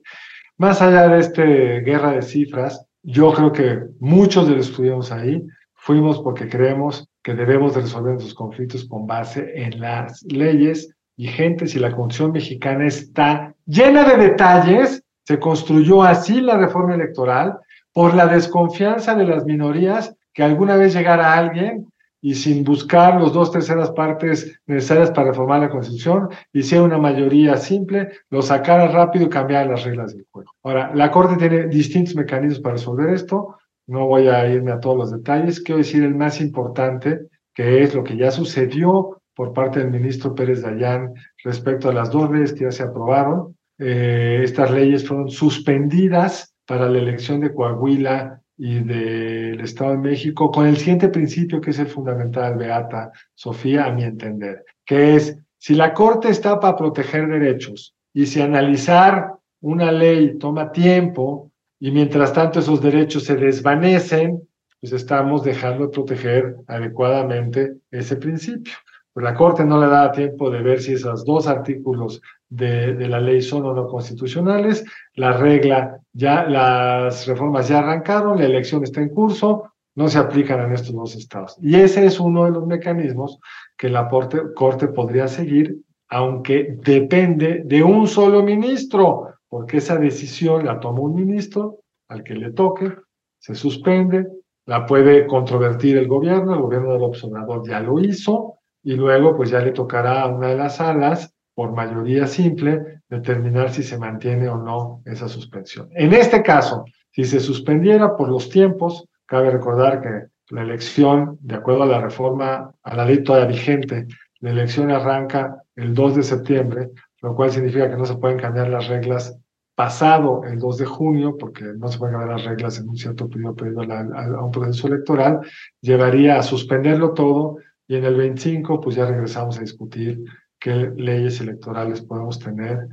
Más 0.57 0.81
allá 0.81 1.07
de 1.07 1.19
esta 1.19 1.43
guerra 1.43 2.11
de 2.11 2.21
cifras, 2.21 2.85
yo 3.03 3.33
creo 3.33 3.51
que 3.51 3.79
muchos 3.99 4.47
de 4.47 4.55
los 4.55 4.67
que 4.67 4.71
estuvimos 4.71 5.11
ahí 5.11 5.45
fuimos 5.73 6.19
porque 6.21 6.49
creemos 6.49 7.07
que 7.21 7.33
debemos 7.33 7.75
resolver 7.75 8.13
nuestros 8.13 8.33
conflictos 8.33 8.85
con 8.85 9.05
base 9.05 9.51
en 9.55 9.79
las 9.79 10.23
leyes 10.23 10.95
vigentes 11.17 11.75
y 11.75 11.79
la 11.79 11.91
Constitución 11.91 12.31
mexicana 12.31 12.87
está 12.87 13.53
llena 13.65 14.03
de 14.03 14.29
detalles. 14.29 15.03
Se 15.25 15.39
construyó 15.39 16.03
así 16.03 16.41
la 16.41 16.57
reforma 16.57 16.95
electoral 16.95 17.57
por 17.93 18.15
la 18.15 18.27
desconfianza 18.27 19.15
de 19.15 19.25
las 19.25 19.45
minorías 19.45 20.15
que 20.33 20.43
alguna 20.43 20.75
vez 20.75 20.93
llegara 20.93 21.33
alguien 21.33 21.87
y 22.19 22.35
sin 22.35 22.63
buscar 22.63 23.19
los 23.19 23.33
dos 23.33 23.51
terceras 23.51 23.91
partes 23.91 24.59
necesarias 24.65 25.11
para 25.11 25.27
reformar 25.27 25.59
la 25.59 25.69
Constitución, 25.69 26.29
hiciera 26.53 26.85
una 26.85 26.97
mayoría 26.97 27.57
simple, 27.57 28.11
lo 28.29 28.41
sacara 28.41 28.87
rápido 28.87 29.25
y 29.25 29.29
cambiara 29.29 29.69
las 29.69 29.83
reglas 29.83 30.15
del 30.15 30.25
juego. 30.31 30.51
Ahora, 30.63 30.91
la 30.95 31.11
Corte 31.11 31.35
tiene 31.35 31.67
distintos 31.67 32.15
mecanismos 32.15 32.61
para 32.61 32.75
resolver 32.75 33.09
esto, 33.09 33.57
no 33.87 34.07
voy 34.07 34.29
a 34.29 34.47
irme 34.47 34.71
a 34.71 34.79
todos 34.79 34.97
los 34.97 35.11
detalles, 35.11 35.59
quiero 35.59 35.79
decir 35.79 36.01
el 36.03 36.15
más 36.15 36.39
importante, 36.39 37.27
que 37.53 37.83
es 37.83 37.93
lo 37.93 38.05
que 38.05 38.15
ya 38.15 38.31
sucedió 38.31 39.21
por 39.35 39.51
parte 39.51 39.79
del 39.79 39.91
ministro 39.91 40.33
Pérez 40.33 40.61
Dayán 40.61 41.13
respecto 41.43 41.89
a 41.89 41.93
las 41.93 42.09
dos 42.09 42.31
leyes 42.31 42.53
que 42.53 42.63
ya 42.63 42.71
se 42.71 42.83
aprobaron. 42.83 43.57
Eh, 43.79 44.41
estas 44.43 44.71
leyes 44.71 45.05
fueron 45.05 45.29
suspendidas 45.29 46.52
para 46.65 46.89
la 46.89 46.99
elección 46.99 47.39
de 47.39 47.53
Coahuila 47.53 48.41
y 48.57 48.79
del 48.79 49.59
Estado 49.61 49.91
de 49.91 49.97
México 49.97 50.51
con 50.51 50.67
el 50.67 50.77
siguiente 50.77 51.09
principio 51.09 51.59
que 51.59 51.71
es 51.71 51.79
el 51.79 51.87
fundamental, 51.87 52.55
Beata 52.55 53.11
Sofía, 53.33 53.85
a 53.85 53.91
mi 53.91 54.03
entender, 54.03 54.63
que 54.85 55.15
es, 55.15 55.37
si 55.57 55.75
la 55.75 55.93
Corte 55.93 56.29
está 56.29 56.59
para 56.59 56.75
proteger 56.75 57.27
derechos 57.27 57.95
y 58.13 58.25
si 58.25 58.41
analizar 58.41 59.33
una 59.61 59.91
ley 59.91 60.37
toma 60.37 60.71
tiempo 60.71 61.51
y 61.79 61.91
mientras 61.91 62.33
tanto 62.33 62.59
esos 62.59 62.81
derechos 62.81 63.23
se 63.23 63.35
desvanecen, 63.35 64.47
pues 64.79 64.93
estamos 64.93 65.43
dejando 65.43 65.85
de 65.85 65.93
proteger 65.93 66.55
adecuadamente 66.67 67.77
ese 67.89 68.17
principio. 68.17 68.73
Pues 69.13 69.23
la 69.23 69.35
Corte 69.35 69.63
no 69.63 69.79
le 69.79 69.87
da 69.87 70.11
tiempo 70.11 70.49
de 70.49 70.61
ver 70.61 70.81
si 70.81 70.93
esos 70.93 71.23
dos 71.23 71.47
artículos 71.47 72.21
de, 72.49 72.95
de, 72.95 73.07
la 73.07 73.19
ley 73.19 73.41
son 73.41 73.65
o 73.65 73.73
no 73.73 73.87
constitucionales. 73.87 74.83
La 75.13 75.33
regla 75.33 75.99
ya, 76.13 76.45
las 76.45 77.27
reformas 77.27 77.67
ya 77.67 77.79
arrancaron, 77.79 78.39
la 78.39 78.45
elección 78.45 78.83
está 78.83 79.01
en 79.01 79.09
curso, 79.09 79.71
no 79.95 80.07
se 80.07 80.17
aplican 80.17 80.61
en 80.61 80.73
estos 80.73 80.93
dos 80.93 81.15
estados. 81.15 81.57
Y 81.61 81.75
ese 81.75 82.05
es 82.05 82.19
uno 82.19 82.45
de 82.45 82.51
los 82.51 82.65
mecanismos 82.65 83.39
que 83.77 83.89
la 83.89 84.09
Corte, 84.09 84.41
Corte 84.55 84.87
podría 84.87 85.27
seguir, 85.27 85.77
aunque 86.09 86.77
depende 86.83 87.61
de 87.65 87.83
un 87.83 88.07
solo 88.07 88.41
ministro, 88.41 89.35
porque 89.47 89.77
esa 89.77 89.97
decisión 89.97 90.65
la 90.65 90.79
toma 90.79 91.01
un 91.01 91.13
ministro 91.13 91.79
al 92.07 92.23
que 92.23 92.33
le 92.33 92.51
toque, 92.51 92.91
se 93.39 93.53
suspende, 93.55 94.27
la 94.65 94.85
puede 94.85 95.27
controvertir 95.27 95.97
el 95.97 96.07
gobierno, 96.07 96.53
el 96.53 96.61
gobierno 96.61 96.93
del 96.93 97.03
observador 97.03 97.67
ya 97.67 97.79
lo 97.79 97.99
hizo, 97.99 98.52
y 98.83 98.95
luego 98.95 99.35
pues 99.35 99.49
ya 99.49 99.59
le 99.59 99.71
tocará 99.71 100.21
a 100.21 100.27
una 100.27 100.49
de 100.49 100.57
las 100.57 100.77
salas, 100.77 101.33
por 101.55 101.71
mayoría 101.71 102.27
simple, 102.27 103.01
determinar 103.07 103.71
si 103.71 103.83
se 103.83 103.97
mantiene 103.97 104.49
o 104.49 104.57
no 104.57 105.01
esa 105.05 105.27
suspensión. 105.27 105.89
En 105.93 106.13
este 106.13 106.41
caso, 106.41 106.85
si 107.11 107.23
se 107.23 107.39
suspendiera 107.39 108.17
por 108.17 108.29
los 108.29 108.49
tiempos, 108.49 109.07
cabe 109.25 109.51
recordar 109.51 110.01
que 110.01 110.27
la 110.49 110.63
elección, 110.63 111.37
de 111.41 111.55
acuerdo 111.55 111.83
a 111.83 111.87
la 111.87 112.01
reforma, 112.01 112.73
a 112.81 112.95
la 112.95 113.05
ley 113.05 113.23
todavía 113.23 113.47
vigente, 113.47 114.07
la 114.39 114.49
elección 114.49 114.91
arranca 114.91 115.63
el 115.75 115.93
2 115.93 116.15
de 116.17 116.23
septiembre, 116.23 116.89
lo 117.21 117.35
cual 117.35 117.51
significa 117.51 117.89
que 117.89 117.95
no 117.95 118.05
se 118.05 118.15
pueden 118.15 118.37
cambiar 118.37 118.69
las 118.69 118.87
reglas 118.87 119.37
pasado 119.75 120.43
el 120.43 120.59
2 120.59 120.77
de 120.79 120.85
junio, 120.85 121.37
porque 121.37 121.65
no 121.77 121.87
se 121.87 121.97
pueden 121.97 122.15
cambiar 122.15 122.37
las 122.37 122.45
reglas 122.45 122.79
en 122.79 122.89
un 122.89 122.97
cierto 122.97 123.29
periodo, 123.29 123.55
periodo 123.55 123.91
a, 123.91 123.99
a 123.99 124.43
un 124.43 124.51
proceso 124.51 124.87
electoral, 124.87 125.39
llevaría 125.81 126.37
a 126.37 126.43
suspenderlo 126.43 127.13
todo 127.13 127.57
y 127.87 127.95
en 127.95 128.05
el 128.05 128.15
25, 128.15 128.79
pues 128.79 128.95
ya 128.95 129.05
regresamos 129.05 129.57
a 129.57 129.61
discutir 129.61 130.23
qué 130.59 130.91
leyes 130.95 131.41
electorales 131.41 132.01
podemos 132.01 132.39
tener, 132.39 132.87